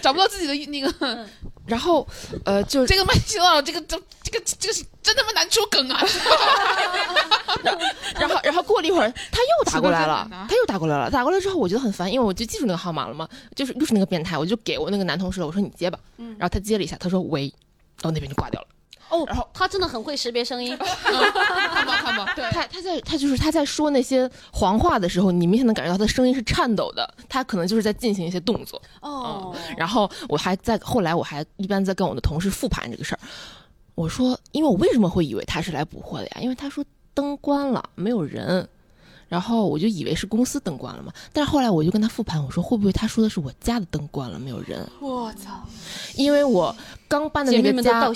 [0.00, 1.26] 找不到自己的那个，
[1.66, 2.06] 然后，
[2.44, 6.00] 呃，就这个麦当劳，这个这这个这个是真他妈难出梗啊！
[8.18, 11.10] 然后，然后过了一会儿，他又打过来了，他又打过来了。
[11.10, 15.98] 打过来之后，我觉得很烦，因为我就记住那个号码了嘛，就是又是那个变态，我就给我那个男同事了，我说你接吧。
[16.16, 17.42] 然后他接了一下，他说喂，
[18.00, 18.66] 然后那边就挂掉了。
[19.10, 28.80] 哦，然后他真的很会识别声音， 看吧看吧，对，他他在他就是他在说那些黄话的时候，你明显能感觉到他的声音是颤抖的，他可能就是在进行一些动作。
[29.02, 33.20] 哦，然后我还在后来我还一般在跟我的同事复盘这个事儿，
[33.94, 36.38] 我说，因为我为什么会以为他是来补货的呀？
[36.40, 38.68] 因为他说灯关了，没有人。
[39.28, 44.84] 然后我就以为是公司灯关了嘛，但是后来我就跟他复盘，我说会不会他说的是我家的灯关了，没有人？
[45.00, 45.50] 我操！
[46.16, 46.74] 因为我
[47.10, 48.08] 刚搬的那个家，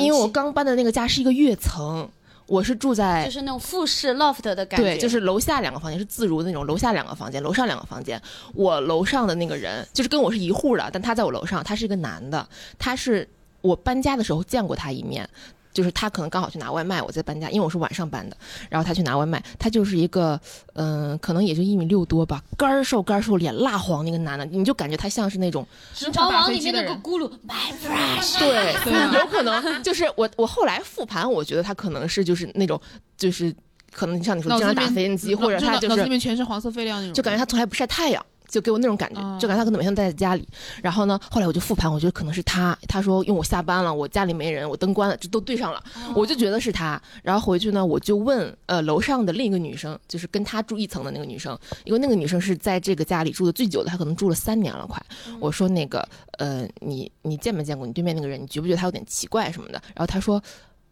[0.00, 2.10] 因为我刚搬的那个家是一个跃层，
[2.46, 8.20] 我是住在就是那种复式 loft 的感觉，对，就是楼下两个房间是自如的那种，楼下两个房间，楼上两个房间。
[8.52, 12.44] 我楼上的那个人就是跟我是一户的，但他在我楼上，他是一个男的，
[12.76, 13.28] 他是
[13.60, 15.30] 我搬家的时候见过他一面。
[15.72, 18.36] 就是他可能刚好去拿外卖，我在搬家，因为我是晚上搬的。
[18.68, 20.40] 然后他去拿外卖，他就是一个，
[20.74, 25.66] 嗯，可能也就一米六多吧，干瘦干瘦，脸蜡黄那个男的，你就感觉他像是那种
[26.12, 28.38] 《长王》里面那个咕噜，My fresh。
[28.40, 28.74] 对，
[29.18, 32.80] 有可能就是我，我后来复盘，我觉得他可能是就是那种，
[33.16, 33.54] 就是
[33.92, 38.24] 可能像你说经常打飞机，或者他就是脑子里面全是黄色废料那种，就感觉他从来不晒太阳。
[38.50, 40.46] 就给我那种感觉，就感觉他可能每天待在家里。
[40.82, 42.76] 然后呢，后来我就复盘，我觉得可能是他。
[42.88, 45.82] 他说，因为我下班了，我家里没人，我灯关了，这都对上了，
[46.14, 47.00] 我就觉得是他。
[47.22, 55.00] 然后回去呢，我就问呃楼上的另一个女生，就是跟他住一层的那个女生，因为那个女生是在这个家里住的最久的，她可能住了三年了快。
[55.38, 56.06] 我说那个
[56.38, 58.42] 呃你你见没见过你对面那个人？
[58.42, 59.80] 你觉不觉得他有点奇怪什么的？
[59.94, 60.42] 然后他说，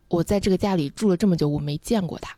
[0.08, 2.36] 我在这个家里住了这么久，我没见过他。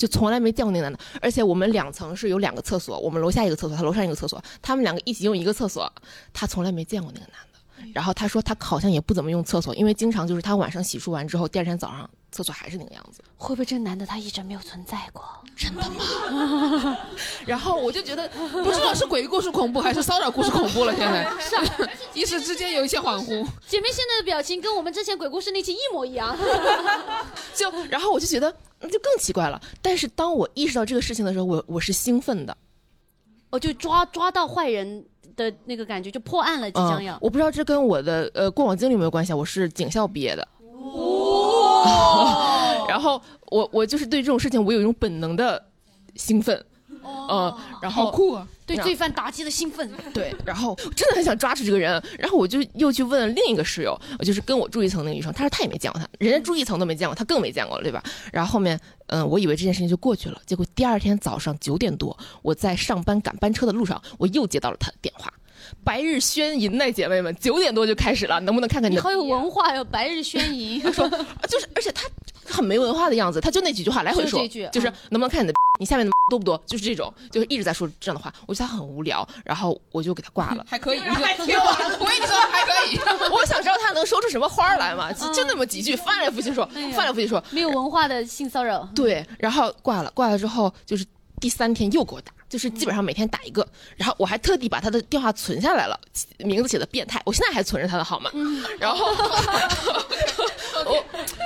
[0.00, 5.92] 就从来没见过那个男的，而且我们两层是有两个厕所，我们楼下一个厕所，他楼上一个厕所，他们两个一起用一个厕所，
[6.32, 7.49] 他从来没见过那个男的。
[7.94, 13.22] 然后他说他好像也不怎么用厕所，因为经常就是他晚上洗漱完之后，第二天早上厕所还是那个样子。
[13.36, 15.24] 会不会这男的他一直没有存在过？
[15.56, 16.96] 真的吗？
[17.46, 23.46] 然后我就觉得不知道是鬼故事恐怖还是骚扰故事恐怖了，现在 一时之间有一些恍惚。
[23.66, 26.36] 姐妹现在的表情跟我们之前鬼故事那期一模一样。
[27.54, 28.54] 就然后我就觉得。
[28.82, 29.60] 那就更奇怪了。
[29.82, 32.56] 但是当我意识到这个事情的时候，我我是兴奋的，
[33.50, 35.04] 我就抓抓到坏人
[35.36, 37.16] 的那个感觉，就破案了，即将要。
[37.20, 39.32] 我不知道这跟我的呃过往经历有没有关系。
[39.32, 43.20] 我是警校毕业的，哦， 然后
[43.50, 45.62] 我我就是对这种事情我有一种本能的
[46.14, 46.64] 兴奋。
[47.30, 48.46] 嗯，然后好酷啊！
[48.66, 58.02] 对罪犯打击的兴奋，对，然后真的很想抓住这个人，然后我就又去问另一个室友，就是跟我住一层那个女生，她说她也没见过他，人家住一层都没见过，她更没见过了，对吧？
[58.32, 65.32] 然后后面，嗯，我以为这件事情就过去了，结果第二天早上九点多，我在上班赶班车的路上，我又接到了他的电话，
[65.82, 68.98] 白日宣淫呢，姐妹们，九点多就开始了，能不能看看你？
[68.98, 70.80] 好有文化哟，白日宣淫。
[70.80, 72.08] 他说，就是，而且他
[72.50, 75.54] 很没文化的样子，他就那几句话来回说，就是能不能看你的。
[75.80, 76.62] 你下面的多不多？
[76.66, 80.62] 就是这种，就是一直在说这样的话，我觉得他很无聊，然后我就给他挂了。
[80.68, 81.70] 还可以，还挺好。
[81.98, 82.98] 我跟你说还可以。
[83.32, 85.10] 我想知道他能说出什么花来嘛？
[85.10, 88.86] 就那么几句，翻来覆去说，翻来覆去说，没有文化的性骚扰。
[88.94, 91.06] 对，然后挂了，挂了之后就是
[91.40, 95.98] 第三天又给我打，就是基本上每天打一个，然后我还特地把他的电话存下来了，
[96.38, 98.30] 名字写的变态，我现在还存着他的号码。
[98.78, 99.14] 然后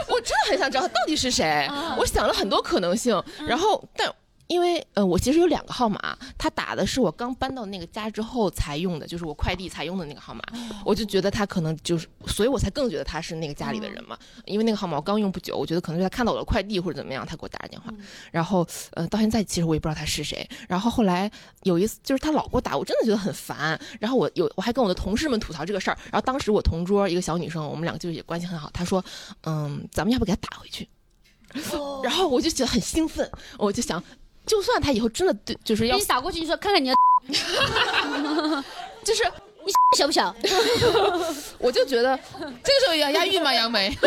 [0.09, 4.13] 我我真的很想知道他到底是谁，我想了很多可能性，然后但。
[4.47, 10.43] 因为呃，我其实有两个号码，他打的是我刚搬到那个家之后才用的，就是我快递才用的那个号码，
[10.85, 14.19] 我就觉得他可能就是，所以我才更觉得他是那个家里的人嘛。
[14.45, 17.91] 因为那个号码我刚用不久，我觉得可能是他看到我的快递或者怎么样，他给我打的电话。
[18.31, 20.47] 然后呃，到现在其实我也不知道他是谁。
[20.69, 21.31] 然后后来
[21.63, 23.81] 有一次就是他老给我打，我真的觉得很烦。
[23.99, 25.97] 然后我有我还跟我的同事们吐槽这个事儿。
[26.13, 29.03] 然后当时我同桌一个小女生，我们两个就也关系很好，她说
[29.45, 30.87] 嗯，咱们要不给他打回去？
[32.03, 34.03] 然后我就觉得很兴奋，我就想。
[34.47, 36.97] 就算他以后真的对，就是要你打过去，你说看看你的，
[39.03, 39.25] 就是
[39.65, 40.35] 你小不小？
[41.59, 42.19] 我就觉得
[42.63, 43.53] 这个时候也要押韵吗？
[43.55, 43.91] 杨梅，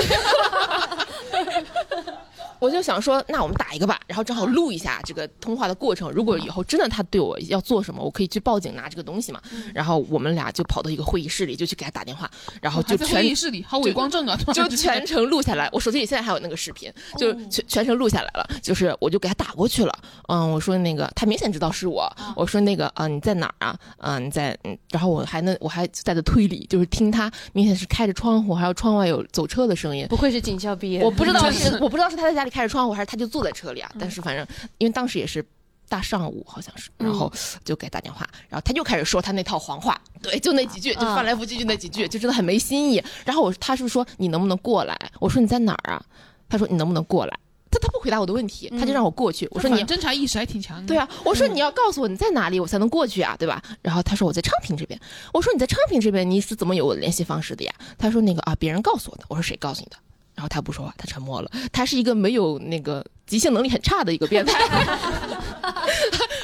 [2.59, 6.11] 我就想说，那我们打一个吧，然后正好录一下这个通话的过程。
[6.11, 9.41] 如果以后真的他对我要做什么，我可以去报警拿这个东西嘛。
[9.73, 12.29] 然后我们俩就跑到一个会议室里，就去给他打电话，
[12.61, 14.37] 然后就全会议室里，好伪光正啊！
[14.37, 15.69] 突就全程录下来。
[15.71, 18.47] 我手机里现在还有那个视频，就全全程录下来了。
[18.61, 19.93] 就是我就给他打过去了，
[20.27, 23.79] 嗯，我说那个他明显知道是我，我说那个啊、你在哪儿啊？
[23.99, 30.07] 嗯、你在嗯，然后我还能我还在这推理，就是听他明显是开着窗户，还有窗外有走车的声音。
[30.07, 33.91] 不愧是警校毕业我不知道是我不知道是他在家里开着窗户，还是他就坐在车里啊。
[33.99, 35.45] 但是反正因为当时也是
[35.89, 37.31] 大上午，好像是，然后
[37.63, 43.03] 就给他打电话，然后他就开始说他那套黄话，对，就那几句，就翻来覆去就那几句，就真的很没新意。
[43.25, 44.97] 然后我他是说你能不能过来？
[45.19, 46.05] 我说你在哪儿啊？
[46.49, 47.39] 他说你能不能过来？
[47.69, 49.45] 他他不回答我的问题，他就让我过去。
[49.51, 50.87] 我说你反侦查意识还挺强的。
[50.87, 53.61] 对啊，我说你要告诉我你在哪里，我才能过去啊，对吧？
[53.81, 54.97] 然后他说我在昌平这边。
[55.33, 57.73] 我说你在昌平这边，你是怎么有我的联系方式的呀？
[57.97, 59.25] 他说那个啊，别人告诉我的。
[59.27, 59.97] 我说谁告诉你的？
[60.37, 61.49] 然后他不说话，他沉默了。
[61.73, 65.81] 他是一个没有那个即兴能力很差的一个变态， 然后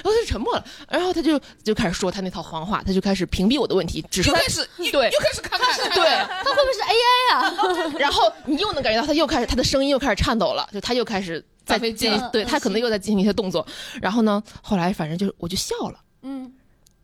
[0.04, 0.66] 他就沉默了。
[0.90, 6.10] 然后他就就开始说他那套谎话，他就开始屏蔽我的问题，只说他又开始又对又开始看看对，
[6.44, 7.94] 他会不会是 AI 啊？
[8.00, 13.64] 然后你又能感觉到他又开始他的声音又开始颤抖了，就他又开始在进对他可能又在进行一些动作。
[14.02, 16.52] 然后呢，后来反正就是我就笑了，嗯，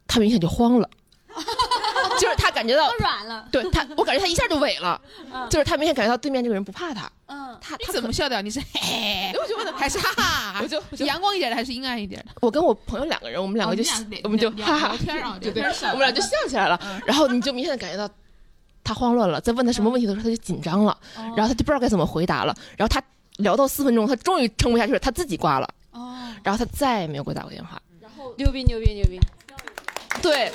[0.08, 0.90] 他明显就慌了，
[2.60, 3.48] 感觉到软了。
[3.50, 5.00] 对他，我感觉他一下就萎了，
[5.50, 8.42] 就是他明显感觉到对面这个人不怕他，嗯，他他怎么笑的？
[8.42, 10.60] 你是嘿，我就问他还是哈哈？
[10.62, 12.34] 我就阳光一点的还是阴暗一点的？
[12.42, 13.84] 我跟我朋友两个人，我们两个就、
[14.24, 16.78] 我们就哈哈聊天啊对对，我们俩就笑起来了。
[17.06, 18.14] 然后你就明显的感觉到
[18.84, 22.54] 他慌乱了，在问他什么问题的时候他就紧张了，然后他就不知道该怎么回答了。
[22.76, 23.02] 然后他
[23.38, 25.70] 聊到四分钟，他终于撑不下去了，他自己挂了。
[25.92, 27.82] 哦然后他再也没有给我打过电话。
[28.02, 29.20] 然后牛逼牛逼牛逼！
[30.22, 30.52] 对，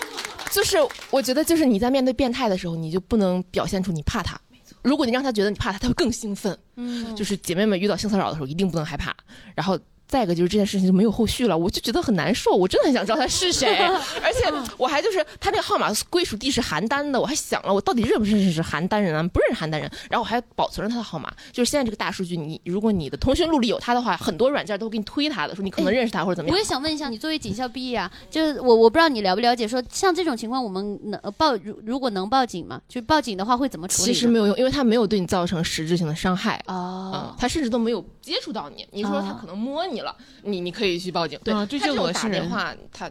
[0.54, 0.76] 就是
[1.10, 4.40] 我觉得，就是你在面对变态的时候，你就不能表现出你怕他。
[4.82, 6.56] 如果你让他觉得你怕他，他会更兴奋。
[6.76, 9.12] 嗯，就是姐妹们遇到性骚扰的时候，一定不能害怕。
[9.56, 9.76] 然后
[10.14, 12.52] 再一个就是这件事情就没有后续了，我就觉得很难受。
[12.52, 13.78] 我真的很想知道他是谁，
[14.22, 14.44] 而且
[14.78, 19.20] 我还就是他那个号码归属地是邯郸的，我还想了我到底认不认识是邯郸人啊？
[19.32, 21.32] 不认识邯郸人，然后我还保存了他的号码。
[21.50, 26.64] 就是现在这个大数据，你如果你的通讯录里有他的话，很多软件都会给你推他的，说你可能认识他或者怎么样我也。
[26.64, 32.80] 想问一下，你作为警校毕业啊，就是我我不知道你了不了解，说像这种情况，我们能呃报如如果能报警吗？
[32.88, 34.12] 就报警的话会怎么处理？
[34.12, 36.62] 其实没有用，因为他没有对你造成实质性的伤害。
[36.66, 38.86] 啊哦，，他甚至都没有接触到你。
[38.92, 40.03] 你说他哦可能摸你了，
[40.42, 41.38] 你你可以去报警。
[41.44, 43.10] 对，啊这就他这种打恶心人电话，他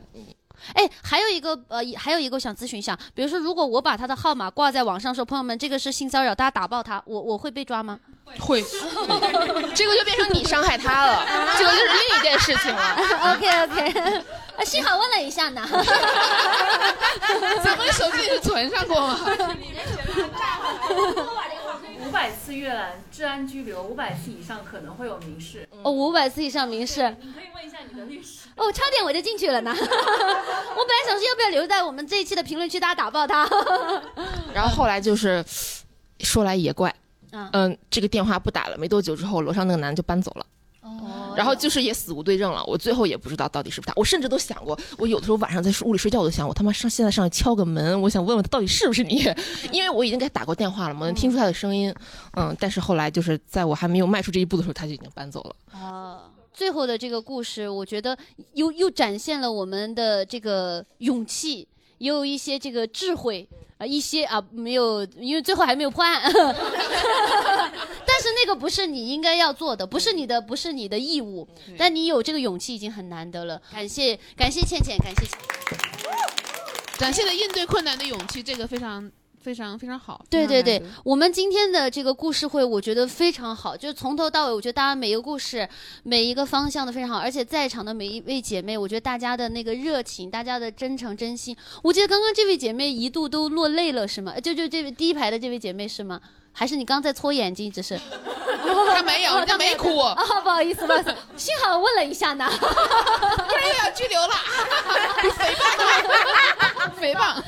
[0.75, 7.99] 哎，还有一个呃，还有一个我想咨询一下，比如说如果我把他的号码挂在网上说，朋友们这个是性骚扰，大家打爆他，我我会被抓吗？
[8.39, 8.63] 会，
[9.75, 11.25] 这个就变成你伤害他了，
[11.59, 12.95] 这个就是另一件事情了。
[13.33, 13.99] OK OK，
[14.55, 15.67] 啊，幸好问了一下呢。
[17.61, 19.19] 咱们手机里是存上过吗？
[22.13, 25.67] 五百次阅览治安拘留，五百次以上可能会有民事。
[25.81, 28.49] 哦，五百次以上民事，你可以问一下你的律师。
[28.55, 29.71] 哦，差点我就进去了呢。
[29.75, 33.49] 我本来想说要不要留在我们这一期的评论区，大家打爆他。
[34.53, 35.43] 然后后来就是
[36.19, 36.95] 说来也怪，
[37.31, 40.45] 嗯嗯，这个电话不打了，没多久之后，楼上那个男的就搬走了。
[40.83, 49.25] 哦然后就是也死无对证了，我最后也不知道到底是不是他，我甚至都想过，我有的时候晚上在屋里睡觉，我都想我他妈上现在上去敲个门，我想问问他到底是不是你，
[49.73, 51.91] 因为我已经给他打过电话了嘛，能听出他的声音，
[52.37, 55.55] 嗯，但是后来就是在我还没有迈出这一步的时候，他就已经搬走了。
[55.73, 56.21] 哦，
[56.53, 58.15] 最后的这个故事，我觉得
[58.53, 61.67] 又又展现了我们的这个勇气，
[61.97, 63.47] 也有一些这个智慧
[63.79, 66.21] 啊、一些啊没有，因为最后还没有破案。
[68.23, 71.45] 但是那个不是你应该要做的，不是你的，不是你的义务。
[71.77, 73.61] 但你有这个勇气已经很难得了。
[73.69, 76.97] 感谢感谢倩倩，感谢倩倩。
[76.97, 79.11] 展现了应对困难的勇气，这个非常
[79.41, 80.23] 非常非常好。
[80.29, 85.67] 对对对我们今天的这个故事会，我觉得非常好，就是从头到尾，我觉得大家每一个故事、
[86.03, 94.39] 每一个方向都非常好，而且在场的每一位姐妹，我觉得大家的那个热情、大家的真诚、真心，我记得刚刚这位姐妹一度都落泪了，是吗？
[94.39, 96.21] 就就这位第一排的这位姐妹是吗？
[96.53, 97.71] 还是你刚刚在搓眼睛？
[97.71, 97.99] 只是
[98.93, 102.47] 他没有，人家没哭，啊，不好意思，不好意思，幸好问了一下呢。
[102.57, 102.65] 不
[103.55, 104.33] 然又要拘留了，
[105.33, 107.43] 诽谤，诽谤。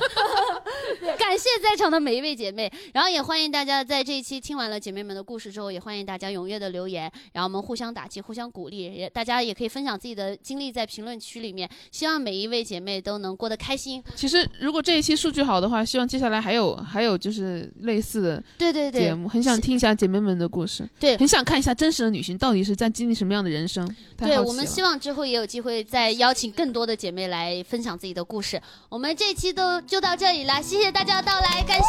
[1.17, 11.69] 感谢在场的每一位姐妹，然后也欢迎大家在这一期听完了姐妹们的故事之后，也欢迎大家踊跃的留言，然后我们互相打气，互相鼓励，也大家也可以分享自己的经历在评论区里面。
[11.91, 14.03] 希望每一位姐妹都能过得开心。
[14.15, 23.87] 其实如果这一期数据好的话，希望接下来还有还有就是类似的对对对，节目，很想听一下姐妹们的故事，对很想看一下真实的女性到底是在经历什么样的人生。
[24.17, 28.61] 对，我们希望之后也有机会再邀请更多的姐妹来分享自己的故事。
[28.89, 31.85] 我们这期都就到这里了，谢谢谢大家的到来，感谢。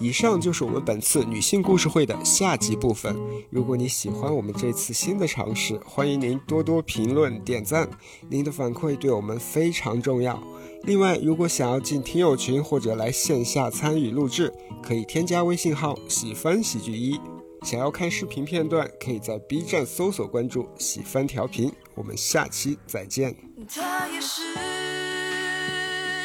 [0.00, 3.16] 以上就是我们本次女性故事会的下集部分。
[3.48, 7.88] 如果你喜欢我们这次新的尝试，欢迎您多多评论点赞，
[8.28, 10.42] 您的反馈对我们非常重要。
[10.86, 17.18] 另外，如果想要进听友群或者来线下参与录制，可以添加微信号“喜翻喜剧一”。
[17.64, 21.72] 想要看视频片段，可以在 B 站搜索关注“喜翻调频”。
[21.96, 23.34] 我们下期再见。
[23.66, 24.42] 她也是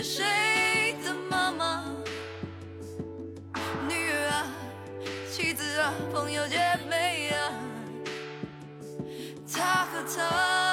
[0.04, 1.86] 谁的妈妈？
[3.88, 4.46] 女儿啊，
[5.32, 6.58] 妻子啊，朋友姐
[6.90, 7.56] 妹啊，
[9.50, 10.69] 她和他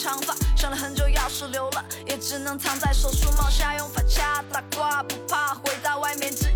[0.00, 6.50] 长发，想了很久，钥匙留了，也只能藏在手术帽下，用发卡打挂，不怕回到外面只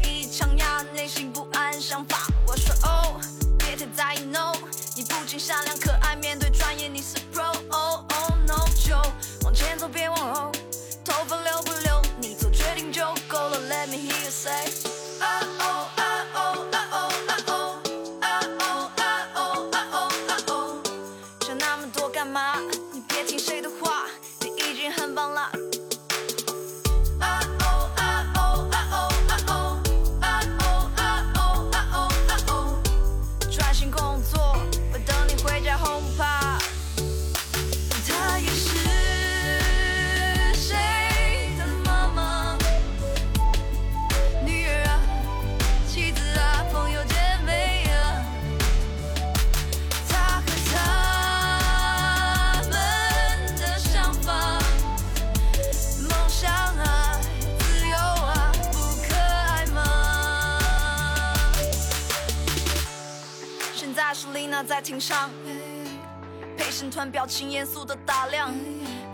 [67.24, 68.52] 表情严肃的打量，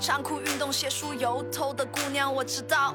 [0.00, 2.92] 长裤运动鞋梳油头的姑娘，我知道。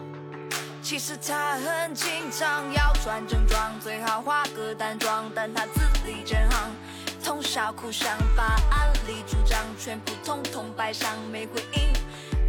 [0.84, 6.76] 其实她很紧张，要穿正装，最好化个淡妆，但她字里真行，
[7.24, 11.93] 通宵苦想，把案例主张全部通通摆上，没回应，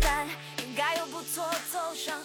[0.01, 0.27] 但
[0.59, 2.19] 应该有不错走向。